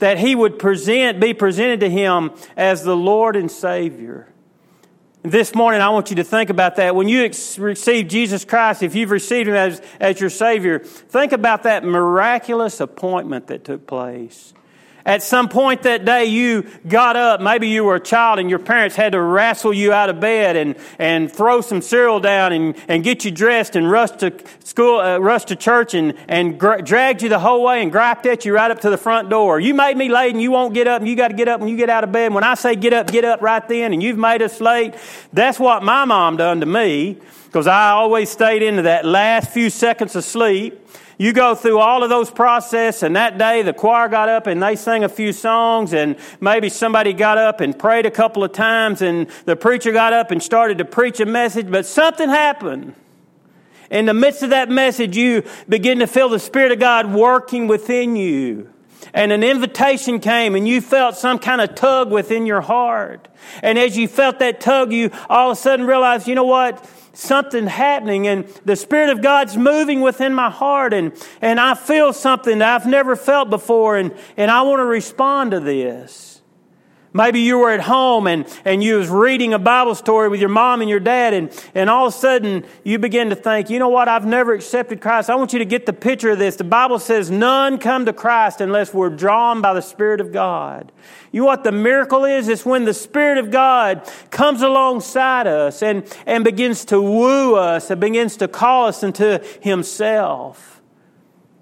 that 0.00 0.18
he 0.18 0.34
would 0.34 0.58
present, 0.58 1.20
be 1.20 1.34
presented 1.34 1.78
to 1.78 1.88
him 1.88 2.32
as 2.56 2.82
the 2.82 2.96
Lord 2.96 3.36
and 3.36 3.48
Savior. 3.48 4.31
This 5.24 5.54
morning, 5.54 5.80
I 5.80 5.90
want 5.90 6.10
you 6.10 6.16
to 6.16 6.24
think 6.24 6.50
about 6.50 6.74
that. 6.76 6.96
When 6.96 7.08
you 7.08 7.24
ex- 7.24 7.56
receive 7.56 8.08
Jesus 8.08 8.44
Christ, 8.44 8.82
if 8.82 8.96
you've 8.96 9.12
received 9.12 9.48
Him 9.48 9.54
as, 9.54 9.80
as 10.00 10.20
your 10.20 10.30
Savior, 10.30 10.80
think 10.80 11.30
about 11.30 11.62
that 11.62 11.84
miraculous 11.84 12.80
appointment 12.80 13.46
that 13.46 13.62
took 13.62 13.86
place. 13.86 14.52
At 15.04 15.22
some 15.22 15.48
point 15.48 15.82
that 15.82 16.04
day, 16.04 16.26
you 16.26 16.66
got 16.86 17.16
up. 17.16 17.40
Maybe 17.40 17.68
you 17.68 17.84
were 17.84 17.96
a 17.96 18.00
child 18.00 18.38
and 18.38 18.48
your 18.48 18.58
parents 18.58 18.94
had 18.94 19.12
to 19.12 19.20
wrestle 19.20 19.72
you 19.72 19.92
out 19.92 20.10
of 20.10 20.20
bed 20.20 20.56
and, 20.56 20.76
and 20.98 21.30
throw 21.30 21.60
some 21.60 21.82
cereal 21.82 22.20
down 22.20 22.52
and, 22.52 22.76
and 22.88 23.02
get 23.02 23.24
you 23.24 23.30
dressed 23.30 23.74
and 23.74 23.90
rush 23.90 24.12
to 24.12 24.32
school, 24.64 25.00
uh, 25.00 25.18
rush 25.18 25.46
to 25.46 25.56
church 25.56 25.94
and, 25.94 26.14
and 26.28 26.58
gra- 26.58 26.82
dragged 26.82 27.22
you 27.22 27.28
the 27.28 27.38
whole 27.40 27.64
way 27.64 27.82
and 27.82 27.90
griped 27.90 28.26
at 28.26 28.44
you 28.44 28.54
right 28.54 28.70
up 28.70 28.80
to 28.80 28.90
the 28.90 28.98
front 28.98 29.28
door. 29.28 29.58
You 29.58 29.74
made 29.74 29.96
me 29.96 30.08
late 30.08 30.32
and 30.32 30.40
you 30.40 30.50
won't 30.50 30.74
get 30.74 30.86
up 30.86 31.00
and 31.00 31.08
you 31.08 31.16
got 31.16 31.28
to 31.28 31.34
get 31.34 31.48
up 31.48 31.60
when 31.60 31.68
you 31.68 31.76
get 31.76 31.90
out 31.90 32.04
of 32.04 32.12
bed. 32.12 32.32
When 32.32 32.44
I 32.44 32.54
say 32.54 32.76
get 32.76 32.92
up, 32.92 33.10
get 33.10 33.24
up 33.24 33.42
right 33.42 33.66
then 33.68 33.92
and 33.92 34.02
you've 34.02 34.18
made 34.18 34.42
us 34.42 34.60
late. 34.60 34.94
That's 35.32 35.58
what 35.58 35.82
my 35.82 36.04
mom 36.04 36.36
done 36.36 36.60
to 36.60 36.66
me 36.66 37.18
because 37.52 37.66
I 37.66 37.90
always 37.90 38.30
stayed 38.30 38.62
into 38.62 38.80
that 38.82 39.04
last 39.04 39.50
few 39.50 39.68
seconds 39.68 40.16
of 40.16 40.24
sleep. 40.24 40.88
You 41.18 41.34
go 41.34 41.54
through 41.54 41.80
all 41.80 42.02
of 42.02 42.08
those 42.08 42.30
process 42.30 43.02
and 43.02 43.14
that 43.14 43.36
day 43.36 43.60
the 43.60 43.74
choir 43.74 44.08
got 44.08 44.30
up 44.30 44.46
and 44.46 44.62
they 44.62 44.74
sang 44.74 45.04
a 45.04 45.08
few 45.10 45.34
songs 45.34 45.92
and 45.92 46.16
maybe 46.40 46.70
somebody 46.70 47.12
got 47.12 47.36
up 47.36 47.60
and 47.60 47.78
prayed 47.78 48.06
a 48.06 48.10
couple 48.10 48.42
of 48.42 48.52
times 48.52 49.02
and 49.02 49.28
the 49.44 49.54
preacher 49.54 49.92
got 49.92 50.14
up 50.14 50.30
and 50.30 50.42
started 50.42 50.78
to 50.78 50.86
preach 50.86 51.20
a 51.20 51.26
message 51.26 51.70
but 51.70 51.84
something 51.84 52.30
happened. 52.30 52.94
In 53.90 54.06
the 54.06 54.14
midst 54.14 54.42
of 54.42 54.48
that 54.48 54.70
message 54.70 55.14
you 55.14 55.42
begin 55.68 55.98
to 55.98 56.06
feel 56.06 56.30
the 56.30 56.38
spirit 56.38 56.72
of 56.72 56.78
god 56.78 57.12
working 57.12 57.66
within 57.66 58.16
you. 58.16 58.72
And 59.12 59.30
an 59.30 59.44
invitation 59.44 60.20
came 60.20 60.54
and 60.54 60.66
you 60.66 60.80
felt 60.80 61.16
some 61.16 61.38
kind 61.38 61.60
of 61.60 61.74
tug 61.74 62.10
within 62.10 62.46
your 62.46 62.62
heart. 62.62 63.28
And 63.62 63.78
as 63.78 63.94
you 63.98 64.08
felt 64.08 64.38
that 64.38 64.58
tug 64.58 64.90
you 64.90 65.10
all 65.28 65.50
of 65.50 65.58
a 65.58 65.60
sudden 65.60 65.86
realized 65.86 66.26
you 66.26 66.34
know 66.34 66.44
what 66.44 66.88
something 67.12 67.66
happening 67.66 68.26
and 68.26 68.46
the 68.64 68.76
Spirit 68.76 69.10
of 69.10 69.22
God's 69.22 69.56
moving 69.56 70.00
within 70.00 70.34
my 70.34 70.50
heart 70.50 70.94
and, 70.94 71.12
and 71.40 71.60
I 71.60 71.74
feel 71.74 72.12
something 72.12 72.58
that 72.58 72.80
I've 72.80 72.86
never 72.86 73.16
felt 73.16 73.50
before 73.50 73.96
and, 73.96 74.14
and 74.36 74.50
I 74.50 74.62
want 74.62 74.80
to 74.80 74.84
respond 74.84 75.50
to 75.50 75.60
this. 75.60 76.31
Maybe 77.14 77.40
you 77.40 77.58
were 77.58 77.70
at 77.70 77.80
home 77.80 78.26
and, 78.26 78.46
and 78.64 78.82
you 78.82 78.96
was 78.96 79.10
reading 79.10 79.52
a 79.52 79.58
Bible 79.58 79.94
story 79.94 80.30
with 80.30 80.40
your 80.40 80.48
mom 80.48 80.80
and 80.80 80.88
your 80.88 81.00
dad 81.00 81.34
and, 81.34 81.64
and 81.74 81.90
all 81.90 82.06
of 82.06 82.14
a 82.14 82.16
sudden 82.16 82.64
you 82.84 82.98
begin 82.98 83.28
to 83.28 83.36
think, 83.36 83.68
you 83.68 83.78
know 83.78 83.90
what, 83.90 84.08
I've 84.08 84.24
never 84.24 84.54
accepted 84.54 85.02
Christ. 85.02 85.28
I 85.28 85.34
want 85.34 85.52
you 85.52 85.58
to 85.58 85.66
get 85.66 85.84
the 85.84 85.92
picture 85.92 86.30
of 86.30 86.38
this. 86.38 86.56
The 86.56 86.64
Bible 86.64 86.98
says 86.98 87.30
none 87.30 87.76
come 87.78 88.06
to 88.06 88.14
Christ 88.14 88.62
unless 88.62 88.94
we're 88.94 89.10
drawn 89.10 89.60
by 89.60 89.74
the 89.74 89.82
Spirit 89.82 90.22
of 90.22 90.32
God. 90.32 90.90
You 91.32 91.42
know 91.42 91.46
what 91.46 91.64
the 91.64 91.72
miracle 91.72 92.24
is? 92.24 92.48
It's 92.48 92.64
when 92.64 92.86
the 92.86 92.94
Spirit 92.94 93.36
of 93.36 93.50
God 93.50 94.08
comes 94.30 94.62
alongside 94.62 95.46
us 95.46 95.82
and, 95.82 96.04
and 96.24 96.44
begins 96.44 96.86
to 96.86 97.00
woo 97.00 97.56
us 97.56 97.90
and 97.90 98.00
begins 98.00 98.38
to 98.38 98.48
call 98.48 98.86
us 98.86 99.02
into 99.02 99.44
Himself. 99.60 100.80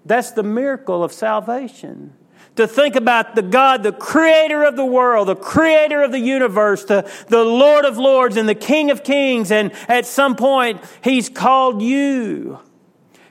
That's 0.04 0.30
the 0.30 0.44
miracle 0.44 1.02
of 1.02 1.12
salvation. 1.12 2.14
To 2.56 2.66
think 2.66 2.96
about 2.96 3.34
the 3.34 3.42
God, 3.42 3.82
the 3.82 3.92
creator 3.92 4.64
of 4.64 4.76
the 4.76 4.84
world, 4.84 5.28
the 5.28 5.36
creator 5.36 6.02
of 6.02 6.12
the 6.12 6.18
universe, 6.18 6.84
the, 6.84 7.10
the 7.28 7.44
Lord 7.44 7.84
of 7.84 7.96
lords 7.96 8.36
and 8.36 8.48
the 8.48 8.54
King 8.54 8.90
of 8.90 9.04
kings. 9.04 9.50
And 9.50 9.72
at 9.88 10.06
some 10.06 10.36
point, 10.36 10.80
He's 11.02 11.28
called 11.28 11.82
you. 11.82 12.58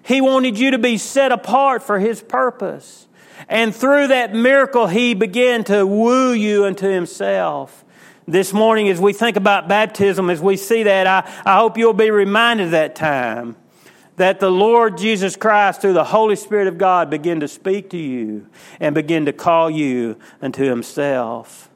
He 0.04 0.22
wanted 0.22 0.58
you 0.58 0.72
to 0.72 0.80
be 0.80 0.98
set 0.98 1.32
apart 1.32 1.84
for 1.84 2.00
His 2.00 2.22
purpose. 2.22 3.08
And 3.48 3.76
through 3.76 4.08
that 4.08 4.34
miracle, 4.34 4.88
He 4.88 5.14
began 5.14 5.64
to 5.66 5.86
woo 5.86 6.34
you 6.34 6.66
unto 6.66 6.88
Himself. 6.88 7.86
This 8.28 8.54
morning, 8.54 8.90
as 8.90 9.00
we 9.00 9.14
think 9.14 9.38
about 9.38 9.68
baptism, 9.68 10.30
as 10.30 10.40
we 10.40 10.56
see 10.56 10.84
that, 10.84 11.08
I, 11.08 11.32
I 11.46 11.58
hope 11.58 11.78
you'll 11.78 11.94
be 11.94 12.12
reminded 12.12 12.66
of 12.66 12.72
that 12.72 12.96
time 12.96 13.56
that 14.20 14.42
the 14.42 14.52
Lord 14.52 14.98
Jesus 14.98 15.38
Christ, 15.38 15.80
through 15.80 15.94
the 15.94 16.04
Holy 16.04 16.36
Spirit 16.36 16.68
of 16.68 16.78
God, 16.78 17.10
begin 17.10 17.40
to 17.40 17.48
speak 17.48 17.90
to 17.92 17.98
you 17.98 18.48
and 18.82 18.94
begin 18.94 19.26
to 19.26 19.34
call 19.34 19.70
you 19.70 20.18
unto 20.42 20.64
Himself. 20.66 21.69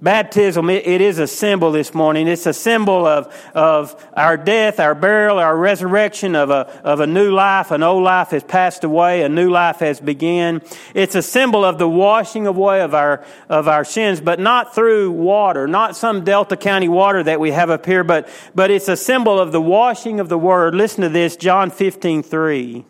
Baptism, 0.00 0.70
it, 0.70 0.86
it 0.86 1.00
is 1.00 1.18
a 1.18 1.26
symbol 1.26 1.72
this 1.72 1.92
morning. 1.92 2.28
It's 2.28 2.46
a 2.46 2.52
symbol 2.52 3.04
of, 3.04 3.34
of 3.52 4.06
our 4.12 4.36
death, 4.36 4.78
our 4.78 4.94
burial, 4.94 5.38
our 5.38 5.56
resurrection 5.56 6.36
of 6.36 6.50
a, 6.50 6.68
of 6.84 7.00
a 7.00 7.06
new 7.06 7.32
life. 7.32 7.72
An 7.72 7.82
old 7.82 8.04
life 8.04 8.30
has 8.30 8.44
passed 8.44 8.84
away, 8.84 9.22
a 9.22 9.28
new 9.28 9.50
life 9.50 9.80
has 9.80 9.98
begun. 9.98 10.62
It's 10.94 11.16
a 11.16 11.22
symbol 11.22 11.64
of 11.64 11.78
the 11.78 11.88
washing 11.88 12.46
away 12.46 12.80
of 12.80 12.94
our, 12.94 13.24
of 13.48 13.66
our 13.66 13.84
sins, 13.84 14.20
but 14.20 14.38
not 14.38 14.72
through 14.72 15.10
water, 15.10 15.66
not 15.66 15.96
some 15.96 16.22
Delta 16.22 16.56
County 16.56 16.88
water 16.88 17.24
that 17.24 17.40
we 17.40 17.50
have 17.50 17.68
up 17.68 17.84
here, 17.84 18.04
but, 18.04 18.28
but 18.54 18.70
it's 18.70 18.86
a 18.86 18.96
symbol 18.96 19.40
of 19.40 19.50
the 19.50 19.60
washing 19.60 20.20
of 20.20 20.28
the 20.28 20.38
Word. 20.38 20.76
Listen 20.76 21.02
to 21.02 21.08
this, 21.08 21.34
John 21.34 21.72
15, 21.72 22.22
3. 22.22 22.84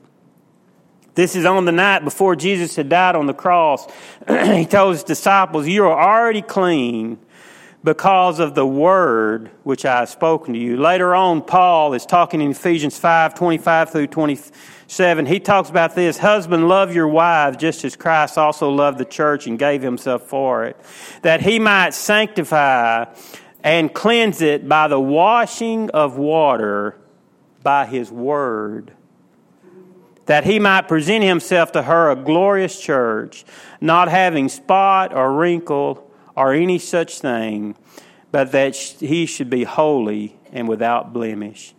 This 1.19 1.35
is 1.35 1.45
on 1.45 1.65
the 1.65 1.73
night 1.73 2.05
before 2.05 2.37
Jesus 2.37 2.77
had 2.77 2.89
died 2.89 3.17
on 3.17 3.27
the 3.27 3.35
cross. 3.35 3.89
he 4.29 4.65
told 4.65 4.93
his 4.93 5.03
disciples, 5.03 5.67
You 5.67 5.87
are 5.87 6.01
already 6.01 6.43
clean 6.43 7.19
because 7.83 8.39
of 8.39 8.55
the 8.55 8.65
word 8.65 9.51
which 9.65 9.85
I 9.85 9.99
have 9.99 10.11
spoken 10.11 10.55
to 10.55 10.61
you. 10.61 10.77
Later 10.77 11.17
on, 11.17 11.43
Paul 11.43 11.95
is 11.95 12.07
talking 12.07 12.41
in 12.41 12.53
Ephesians 12.53 12.97
5 13.01 13.35
25 13.35 13.91
through 13.91 14.07
27. 14.07 15.27
He 15.27 15.41
talks 15.41 15.69
about 15.69 15.97
this 15.97 16.19
Husband, 16.19 16.69
love 16.69 16.95
your 16.95 17.09
wife 17.09 17.59
just 17.59 17.85
as 17.85 17.97
Christ 17.97 18.39
also 18.39 18.71
loved 18.71 18.99
the 18.99 19.05
church 19.05 19.49
and 19.49 19.59
gave 19.59 19.83
himself 19.83 20.23
for 20.23 20.67
it, 20.67 20.77
that 21.23 21.41
he 21.41 21.59
might 21.59 21.95
sanctify 21.95 23.07
and 23.65 23.93
cleanse 23.93 24.41
it 24.41 24.69
by 24.69 24.87
the 24.87 25.01
washing 25.01 25.91
of 25.91 26.17
water 26.17 26.97
by 27.65 27.87
his 27.87 28.09
word 28.09 28.93
that 30.29 30.45
he 30.45 30.59
might 30.59 30.87
present 30.87 31.25
himself 31.25 31.73
to 31.73 31.83
her 31.83 32.11
a 32.11 32.17
glorious 32.17 32.79
church, 32.79 33.47
not 33.81 34.09
having 34.09 34.47
spot 34.51 35.15
or 35.15 35.33
wrinkle 35.33 36.07
or 36.37 36.53
any 36.53 36.79
such 36.79 37.21
thing, 37.21 37.75
but 38.31 38.53
that 38.53 38.77
he 38.77 39.25
should 39.25 39.49
be 39.49 39.65
holy 39.65 40.37
and 40.53 40.69
without 40.69 41.15
blemish. 41.15 41.75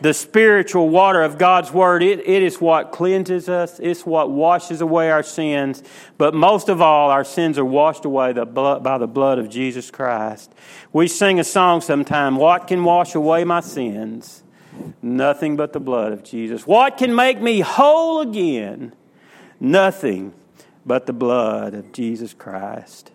The 0.00 0.14
spiritual 0.14 0.90
water 0.90 1.22
of 1.22 1.38
God's 1.38 1.72
Word, 1.72 2.04
it, 2.04 2.20
it 2.20 2.40
is 2.40 2.60
what 2.60 2.92
cleanses 2.92 3.48
us, 3.48 3.80
it's 3.80 4.06
what 4.06 4.30
washes 4.30 4.80
away 4.80 5.10
our 5.10 5.24
sins, 5.24 5.82
but 6.18 6.34
most 6.34 6.68
of 6.68 6.80
all, 6.80 7.10
our 7.10 7.24
sins 7.24 7.58
are 7.58 7.64
washed 7.64 8.04
away 8.04 8.32
the 8.32 8.46
blood, 8.46 8.84
by 8.84 8.96
the 8.96 9.08
blood 9.08 9.40
of 9.40 9.50
Jesus 9.50 9.90
Christ. 9.90 10.54
We 10.92 11.08
sing 11.08 11.40
a 11.40 11.44
song 11.44 11.80
sometime, 11.80 12.36
What 12.36 12.68
can 12.68 12.84
wash 12.84 13.16
away 13.16 13.42
my 13.42 13.60
sins? 13.60 14.39
Nothing 15.02 15.56
but 15.56 15.72
the 15.72 15.80
blood 15.80 16.12
of 16.12 16.22
Jesus. 16.22 16.66
What 16.66 16.96
can 16.96 17.14
make 17.14 17.40
me 17.40 17.60
whole 17.60 18.20
again? 18.20 18.94
Nothing 19.58 20.32
but 20.86 21.06
the 21.06 21.12
blood 21.12 21.74
of 21.74 21.92
Jesus 21.92 22.34
Christ. 22.34 23.10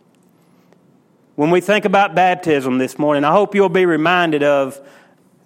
When 1.35 1.51
we 1.51 1.61
think 1.61 1.85
about 1.85 2.15
baptism 2.15 2.77
this 2.77 2.97
morning, 2.97 3.23
I 3.23 3.31
hope 3.31 3.55
you'll 3.55 3.69
be 3.69 3.85
reminded 3.85 4.43
of 4.43 4.79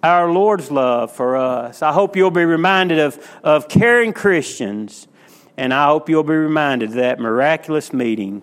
our 0.02 0.30
Lord's 0.30 0.70
love 0.70 1.12
for 1.12 1.36
us. 1.36 1.82
I 1.82 1.92
hope 1.92 2.16
you'll 2.16 2.30
be 2.30 2.44
reminded 2.44 2.98
of, 2.98 3.40
of 3.42 3.68
caring 3.68 4.12
Christians. 4.12 5.08
And 5.56 5.74
I 5.74 5.86
hope 5.86 6.08
you'll 6.08 6.22
be 6.22 6.34
reminded 6.34 6.90
of 6.90 6.94
that 6.96 7.18
miraculous 7.18 7.92
meeting 7.92 8.42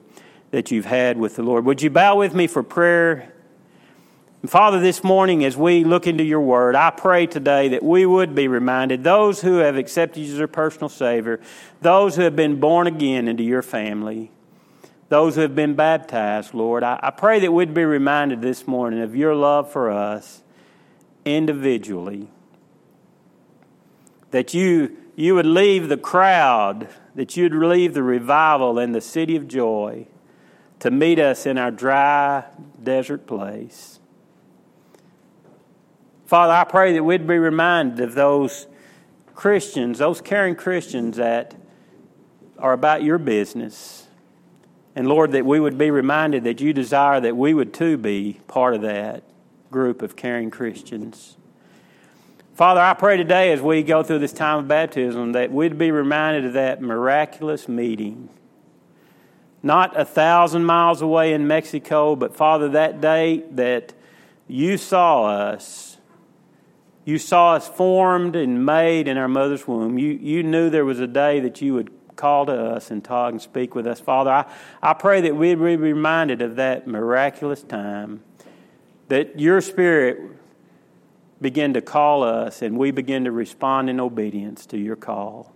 that 0.52 0.72
you've 0.72 0.86
had 0.86 1.18
with 1.18 1.36
the 1.36 1.44
Lord. 1.44 1.66
Would 1.66 1.82
you 1.82 1.90
bow 1.90 2.18
with 2.18 2.36
me 2.36 2.48
for 2.48 2.64
prayer 2.64 3.34
Father, 4.48 4.80
this 4.80 5.04
morning 5.04 5.44
as 5.44 5.58
we 5.58 5.84
look 5.84 6.08
into 6.08 6.24
your 6.24 6.40
word, 6.40 6.76
I 6.76 6.90
pray 6.90 7.28
today 7.28 7.70
that 7.70 7.84
we 7.84 8.06
would 8.06 8.34
be 8.34 8.48
reminded, 8.48 9.04
those 9.04 9.42
who 9.42 9.58
have 9.58 9.76
accepted 9.76 10.22
you 10.22 10.32
as 10.32 10.38
their 10.38 10.48
personal 10.48 10.90
Savior, 10.90 11.42
those 11.82 12.16
who 12.16 12.22
have 12.22 12.36
been 12.36 12.60
born 12.60 12.88
again 12.88 13.28
into 13.28 13.44
your 13.44 13.62
family, 13.62 14.32
those 15.10 15.36
who 15.36 15.42
have 15.42 15.56
been 15.56 15.76
baptized, 15.76 16.54
Lord, 16.54 16.84
I, 16.84 17.00
I 17.02 17.12
pray 17.12 17.40
that 17.40 17.52
we'd 17.52 17.74
be 17.74 17.84
reminded 17.84 18.42
this 18.42 18.68
morning 18.68 19.02
of 19.02 19.16
your 19.16 19.36
love 19.36 19.72
for 19.72 19.92
us 19.92 20.44
individually. 21.26 22.30
That 24.32 24.54
you, 24.54 24.96
you 25.16 25.36
would 25.36 25.46
leave 25.46 25.90
the 25.90 25.98
crowd, 25.98 26.88
that 27.16 27.36
you'd 27.36 27.54
leave 27.54 27.94
the 27.94 28.04
revival 28.04 28.80
and 28.80 28.94
the 28.96 29.02
city 29.02 29.36
of 29.36 29.48
joy 29.48 30.08
to 30.80 30.92
meet 30.92 31.20
us 31.20 31.46
in 31.46 31.58
our 31.58 31.72
dry 31.72 32.46
desert 32.82 33.26
place. 33.26 34.00
Father, 36.28 36.52
I 36.52 36.66
pray 36.66 36.92
that 36.92 37.04
we'd 37.04 37.26
be 37.26 37.38
reminded 37.38 38.02
of 38.02 38.14
those 38.14 38.68
Christians, 39.34 40.00
those 40.00 40.20
caring 40.20 40.56
Christians 40.56 41.16
that 41.16 41.56
are 42.60 42.74
about 42.74 43.02
your 43.02 43.18
business. 43.18 44.08
And 44.94 45.08
Lord, 45.08 45.32
that 45.32 45.46
we 45.46 45.62
would 45.62 45.78
be 45.78 45.90
reminded 45.90 46.44
that 46.44 46.60
you 46.60 46.74
desire 46.74 47.22
that 47.22 47.38
we 47.38 47.54
would 47.54 47.74
too 47.74 47.96
be 47.96 48.42
part 48.48 48.74
of 48.74 48.82
that 48.82 49.24
group 49.72 50.02
of 50.02 50.18
caring 50.18 50.52
Christians. 50.52 51.38
Father, 52.56 52.82
I 52.82 52.94
pray 52.94 53.16
today 53.16 53.54
as 53.54 53.62
we 53.62 53.82
go 53.82 54.04
through 54.04 54.20
this 54.20 54.34
time 54.34 54.60
of 54.60 54.68
baptism 54.68 55.32
that 55.32 55.50
we'd 55.50 55.78
be 55.78 55.92
reminded 55.92 56.44
of 56.44 56.54
that 56.54 56.82
miraculous 56.82 57.70
meeting. 57.70 58.28
Not 59.64 59.98
a 59.98 60.04
thousand 60.04 60.66
miles 60.66 61.02
away 61.02 61.32
in 61.32 61.48
Mexico, 61.48 62.18
but 62.18 62.36
Father, 62.36 62.68
that 62.70 63.00
day 63.00 63.46
that 63.52 63.94
you 64.48 64.78
saw 64.78 65.26
us 65.26 65.97
you 67.08 67.18
saw 67.18 67.54
us 67.54 67.66
formed 67.66 68.36
and 68.36 68.66
made 68.66 69.08
in 69.08 69.18
our 69.18 69.30
mother's 69.30 69.66
womb. 69.66 69.98
You, 69.98 70.10
you 70.10 70.44
knew 70.44 70.70
there 70.70 70.84
was 70.84 71.00
a 71.00 71.08
day 71.08 71.40
that 71.40 71.62
you 71.62 71.74
would 71.74 71.90
call 72.18 72.46
to 72.48 72.52
us 72.52 72.92
and 72.92 73.02
talk 73.02 73.32
and 73.32 73.42
speak 73.42 73.76
with 73.76 73.88
us. 73.88 74.02
Father, 74.02 74.30
I, 74.30 74.46
I 74.84 74.92
pray 74.94 75.22
that 75.22 75.34
we'd 75.34 75.56
be 75.56 75.78
reminded 75.78 76.42
of 76.42 76.58
that 76.58 76.86
miraculous 76.86 77.64
time, 77.64 78.24
that 79.08 79.40
your 79.40 79.62
Spirit 79.62 80.20
begin 81.40 81.76
to 81.76 81.82
call 81.82 82.24
us 82.24 82.62
and 82.62 82.78
we 82.78 82.92
begin 82.92 83.24
to 83.24 83.32
respond 83.32 83.90
in 83.90 84.02
obedience 84.02 84.66
to 84.66 84.78
your 84.78 84.98
call. 84.98 85.56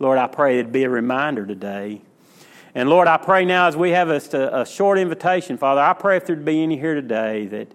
Lord, 0.00 0.18
I 0.18 0.26
pray 0.26 0.58
it'd 0.58 0.72
be 0.72 0.82
a 0.82 0.90
reminder 0.90 1.46
today. 1.46 2.02
And 2.74 2.88
Lord, 2.88 3.06
I 3.06 3.18
pray 3.18 3.44
now 3.44 3.68
as 3.68 3.76
we 3.76 3.90
have 3.90 4.08
a, 4.08 4.60
a 4.62 4.66
short 4.66 4.98
invitation, 4.98 5.56
Father, 5.56 5.82
I 5.82 5.92
pray 5.92 6.16
if 6.16 6.26
there'd 6.26 6.44
be 6.44 6.64
any 6.64 6.76
here 6.76 6.96
today 6.96 7.46
that 7.46 7.72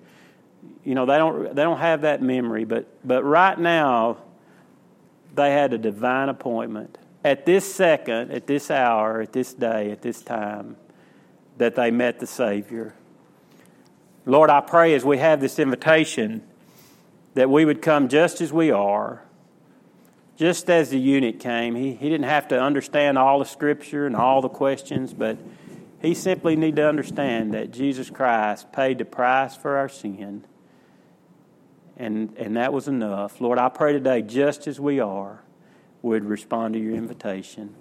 you 0.90 0.96
know, 0.96 1.06
they 1.06 1.20
don't, 1.20 1.54
they 1.54 1.62
don't 1.62 1.78
have 1.78 2.02
that 2.02 2.20
memory, 2.20 2.66
but, 2.66 2.88
but 3.08 3.24
right 3.24 3.60
now, 3.60 4.18
they 5.36 5.52
had 5.52 5.72
a 5.72 5.78
divine 5.78 6.30
appointment. 6.30 6.98
At 7.24 7.46
this 7.46 7.72
second, 7.72 8.32
at 8.32 8.48
this 8.48 8.72
hour, 8.72 9.22
at 9.22 9.32
this 9.32 9.54
day, 9.54 9.92
at 9.92 10.02
this 10.02 10.24
time, 10.24 10.78
that 11.60 11.76
they 11.76 11.92
met 11.92 12.20
the 12.20 12.26
Savior. 12.26 12.96
Lord, 14.26 14.50
I 14.50 14.62
pray 14.62 14.96
as 14.96 15.06
we 15.06 15.20
have 15.20 15.42
this 15.42 15.60
invitation 15.60 16.42
that 17.36 17.52
we 17.52 17.66
would 17.66 17.84
come 17.84 18.08
just 18.08 18.42
as 18.42 18.52
we 18.52 18.72
are, 18.72 19.22
just 20.38 20.72
as 20.72 20.90
the 20.90 20.98
eunuch 20.98 21.40
came. 21.40 21.76
He, 21.76 21.94
he 21.94 22.10
didn't 22.10 22.26
have 22.26 22.48
to 22.48 22.60
understand 22.60 23.20
all 23.20 23.38
the 23.38 23.46
Scripture 23.46 24.08
and 24.08 24.16
all 24.16 24.42
the 24.42 24.50
questions, 24.50 25.14
but 25.14 25.38
he 26.02 26.16
simply 26.16 26.56
needed 26.56 26.78
to 26.78 26.90
understand 26.90 27.54
that 27.54 27.70
Jesus 27.70 28.10
Christ 28.10 28.72
paid 28.72 28.98
the 28.98 29.06
price 29.06 29.56
for 29.56 29.78
our 29.78 29.88
sin 29.88 30.46
and, 32.00 32.36
and 32.38 32.56
that 32.56 32.74
was 32.74 32.88
enough. 32.88 33.42
Lord, 33.42 33.60
I 33.60 33.70
pray 33.70 33.94
today, 33.94 34.22
just 34.22 34.66
as 34.66 34.80
we 34.80 35.00
are, 35.00 35.44
would 36.02 36.24
respond 36.24 36.74
to 36.74 36.80
your 36.80 36.96
invitation. 36.96 37.76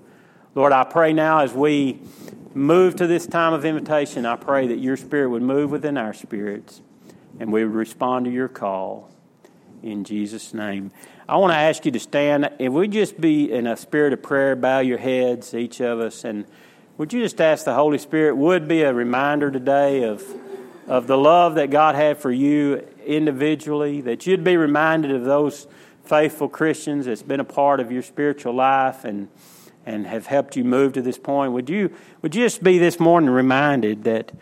Lord, 0.55 0.73
I 0.73 0.83
pray 0.83 1.13
now 1.13 1.39
as 1.39 1.53
we 1.53 2.01
move 2.53 2.97
to 2.97 3.07
this 3.07 3.27
time 3.27 3.53
of 3.53 3.65
invitation, 3.65 4.27
I 4.27 4.35
pray 4.35 4.67
that 4.67 4.79
your 4.79 4.97
spirit 4.97 5.29
would 5.31 5.43
move 5.43 5.71
within 5.71 5.97
our 5.97 6.13
spirits 6.13 6.83
and 7.39 7.53
we 7.53 7.65
would 7.65 7.75
respond 7.75 8.25
to 8.25 8.33
your 8.33 8.49
call 8.49 9.09
in 9.83 10.03
Jesus' 10.03 10.53
name. 10.53 10.91
I 11.29 11.37
want 11.37 11.53
to 11.53 11.57
ask 11.57 11.85
you 11.85 11.93
to 11.93 12.01
stand. 12.01 12.51
If 12.59 12.73
we 12.73 12.89
just 12.89 13.21
be 13.21 13.53
in 13.53 13.69
a 13.69 13.77
spirit 13.77 14.13
of 14.13 14.23
prayer, 14.23 14.57
bow 14.57 14.81
your 14.81 14.99
heads, 14.99 15.55
each 15.55 15.81
of 15.81 16.01
us, 16.01 16.25
and 16.25 16.47
would 16.97 17.13
you 17.13 17.23
just 17.23 17.41
ask 17.41 17.65
the 17.65 17.75
Holy 17.75 17.99
Spirit, 17.99 18.37
would 18.37 18.67
be 18.67 18.83
a 18.83 18.93
reminder 18.93 19.53
today 19.53 20.03
of, 20.03 20.25
of 20.89 21.07
the 21.07 21.17
love 21.17 21.55
that 21.55 21.71
God 21.71 21.95
had 21.95 22.19
for 22.19 22.33
you 22.33 22.85
individually, 23.09 24.01
that 24.03 24.27
you'd 24.27 24.45
be 24.45 24.57
reminded 24.57 25.11
of 25.11 25.25
those 25.25 25.67
faithful 26.05 26.49
Christians 26.49 27.07
that's 27.07 27.23
been 27.23 27.41
a 27.41 27.45
part 27.45 27.81
of 27.81 27.91
your 27.91 28.03
spiritual 28.03 28.55
life 28.55 29.05
and 29.05 29.29
and 29.89 30.07
have 30.07 30.27
helped 30.27 30.55
you 30.55 30.65
move 30.65 30.93
to 30.93 31.01
this 31.01 31.17
point. 31.17 31.51
Would 31.55 31.71
you, 31.71 31.91
would 32.21 32.35
you 32.35 32.45
just 32.45 32.63
be 32.63 32.77
this 32.77 33.01
morning 33.01 33.31
reminded 33.31 34.05
that 34.05 34.33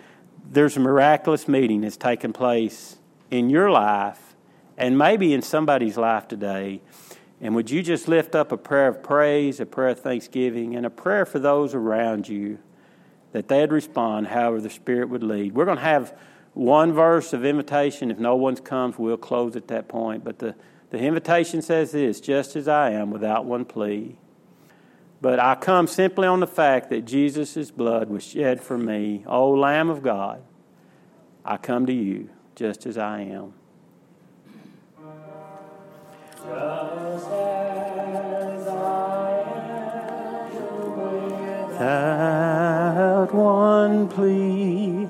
there's 0.50 0.76
a 0.76 0.81
miraculous 0.81 1.46
meeting 1.46 1.83
that's 1.83 1.96
taken 1.96 2.33
place 2.33 2.98
in 3.31 3.48
your 3.48 3.70
life 3.70 4.35
and 4.76 4.98
maybe 4.98 5.33
in 5.33 5.42
somebody's 5.42 5.96
life 5.96 6.26
today? 6.26 6.81
And 7.40 7.55
would 7.55 7.70
you 7.70 7.81
just 7.81 8.09
lift 8.09 8.35
up 8.35 8.50
a 8.50 8.57
prayer 8.57 8.88
of 8.88 9.05
praise, 9.05 9.61
a 9.61 9.66
prayer 9.66 9.90
of 9.90 10.00
thanksgiving, 10.00 10.74
and 10.74 10.85
a 10.85 10.90
prayer 10.90 11.24
for 11.24 11.38
those 11.38 11.76
around 11.76 12.29
you 12.29 12.59
that 13.31 13.46
they'd 13.46 13.70
respond 13.70 14.26
however 14.26 14.61
the 14.61 14.68
Spirit 14.68 15.09
would 15.11 15.22
lead? 15.22 15.55
We're 15.55 15.66
going 15.66 15.79
to 15.79 15.85
have 15.85 16.12
one 16.57 16.92
verse 16.95 17.35
of 17.35 17.45
invitation. 17.45 18.11
If 18.11 18.19
no 18.19 18.35
one 18.35 18.57
comes, 18.57 18.99
we'll 18.99 19.19
close 19.19 19.57
at 19.57 19.69
that 19.69 19.88
point. 19.88 20.25
But 20.25 20.38
the, 20.38 20.55
the 20.90 20.99
invitation 20.99 21.61
says 21.61 21.92
this 21.92 22.19
just 22.19 22.57
as 22.57 22.66
I 22.66 22.90
am, 22.92 23.11
without 23.11 23.45
one 23.45 23.66
plea. 23.66 24.16
But 25.21 25.38
I 25.38 25.55
come 25.55 25.87
simply 25.87 26.27
on 26.27 26.40
the 26.40 26.47
fact 26.47 26.88
that 26.90 27.03
Jesus' 27.03 27.71
blood 27.71 28.09
was 28.09 28.25
shed 28.25 28.62
for 28.62 28.79
me. 28.79 29.23
O 29.27 29.51
Lamb 29.51 29.90
of 29.90 30.03
God, 30.03 30.42
I 31.45 31.59
come 31.59 31.85
to 31.87 31.92
you 31.92 32.31
just 32.55 32.87
as 32.87 32.97
I 32.97 33.21
am. 33.21 33.53
Just 36.37 37.27
as 37.29 38.69
I 38.69 39.40
am 39.40 39.66
without 41.69 43.35
one 43.35 44.09
plea, 44.09 45.06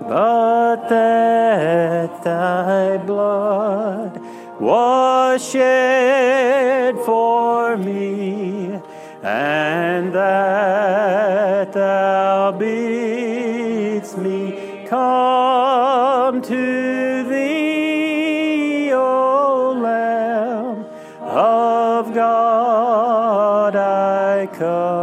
but 0.00 0.88
that 0.88 2.22
thy 2.22 2.96
blood 2.98 4.20
was 4.60 5.50
shed 5.50 6.96
for 7.04 7.76
me, 7.76 8.80
and 9.22 10.12
that 10.12 11.72
thou 11.72 12.52
bidst 12.52 14.18
me 14.18 14.86
come 14.88 16.42
to 16.42 17.24
thee, 17.28 18.92
O 18.92 19.72
Lamb 19.80 20.84
of 21.20 22.14
God, 22.14 23.76
I 23.76 24.46
come. 24.52 24.93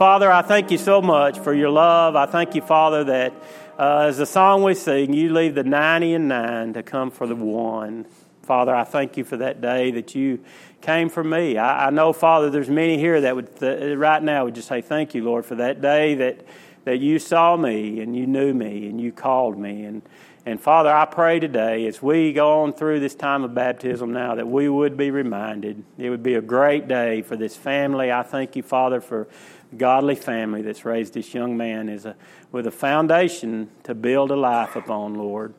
Father, 0.00 0.32
I 0.32 0.40
thank 0.40 0.70
you 0.70 0.78
so 0.78 1.02
much 1.02 1.40
for 1.40 1.52
your 1.52 1.68
love. 1.68 2.16
I 2.16 2.24
thank 2.24 2.54
you, 2.54 2.62
Father, 2.62 3.04
that 3.04 3.34
uh, 3.78 4.06
as 4.08 4.16
the 4.16 4.24
song 4.24 4.62
we 4.62 4.74
sing, 4.74 5.12
you 5.12 5.30
leave 5.30 5.54
the 5.54 5.62
90 5.62 6.14
and 6.14 6.26
9 6.26 6.72
to 6.72 6.82
come 6.82 7.10
for 7.10 7.26
the 7.26 7.34
one. 7.36 8.06
Father, 8.40 8.74
I 8.74 8.84
thank 8.84 9.18
you 9.18 9.24
for 9.24 9.36
that 9.36 9.60
day 9.60 9.90
that 9.90 10.14
you 10.14 10.42
came 10.80 11.10
for 11.10 11.22
me. 11.22 11.58
I, 11.58 11.88
I 11.88 11.90
know, 11.90 12.14
Father, 12.14 12.48
there's 12.48 12.70
many 12.70 12.96
here 12.96 13.20
that 13.20 13.36
would 13.36 13.60
th- 13.60 13.94
right 13.98 14.22
now 14.22 14.46
would 14.46 14.54
just 14.54 14.68
say, 14.68 14.80
Thank 14.80 15.14
you, 15.14 15.22
Lord, 15.22 15.44
for 15.44 15.56
that 15.56 15.82
day 15.82 16.14
that, 16.14 16.46
that 16.84 16.98
you 16.98 17.18
saw 17.18 17.58
me 17.58 18.00
and 18.00 18.16
you 18.16 18.26
knew 18.26 18.54
me 18.54 18.88
and 18.88 18.98
you 18.98 19.12
called 19.12 19.58
me. 19.58 19.84
And, 19.84 20.00
and 20.46 20.58
Father, 20.58 20.90
I 20.90 21.04
pray 21.04 21.40
today 21.40 21.86
as 21.86 22.00
we 22.00 22.32
go 22.32 22.62
on 22.62 22.72
through 22.72 23.00
this 23.00 23.14
time 23.14 23.44
of 23.44 23.54
baptism 23.54 24.14
now 24.14 24.36
that 24.36 24.48
we 24.48 24.66
would 24.66 24.96
be 24.96 25.10
reminded. 25.10 25.84
It 25.98 26.08
would 26.08 26.22
be 26.22 26.36
a 26.36 26.40
great 26.40 26.88
day 26.88 27.20
for 27.20 27.36
this 27.36 27.54
family. 27.54 28.10
I 28.10 28.22
thank 28.22 28.56
you, 28.56 28.62
Father, 28.62 29.02
for 29.02 29.28
godly 29.76 30.14
family 30.14 30.62
that's 30.62 30.84
raised 30.84 31.14
this 31.14 31.34
young 31.34 31.56
man 31.56 31.88
is 31.88 32.04
a, 32.04 32.16
with 32.52 32.66
a 32.66 32.70
foundation 32.70 33.70
to 33.84 33.94
build 33.94 34.30
a 34.30 34.36
life 34.36 34.76
upon, 34.76 35.14
Lord. 35.14 35.54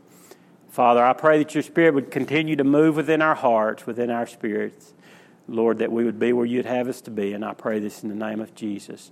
Father, 0.69 1.04
I 1.04 1.13
pray 1.13 1.39
that 1.39 1.54
your 1.54 1.63
Spirit 1.63 1.93
would 1.93 2.12
continue 2.12 2.56
to 2.56 2.63
move 2.63 2.95
within 2.95 3.21
our 3.21 3.36
hearts, 3.36 3.86
within 3.86 4.10
our 4.10 4.26
spirits, 4.26 4.93
Lord, 5.47 5.80
that 5.80 5.91
we 5.91 6.06
would 6.06 6.19
be 6.19 6.32
where 6.32 6.45
you'd 6.45 6.65
have 6.65 6.88
us 6.88 7.02
to 7.02 7.12
be. 7.12 7.34
And 7.34 7.43
I 7.43 7.54
pray 7.54 7.80
this 7.80 8.04
in 8.04 8.10
the 8.10 8.15
name 8.15 8.39
of 8.39 8.56
Jesus. 8.56 9.12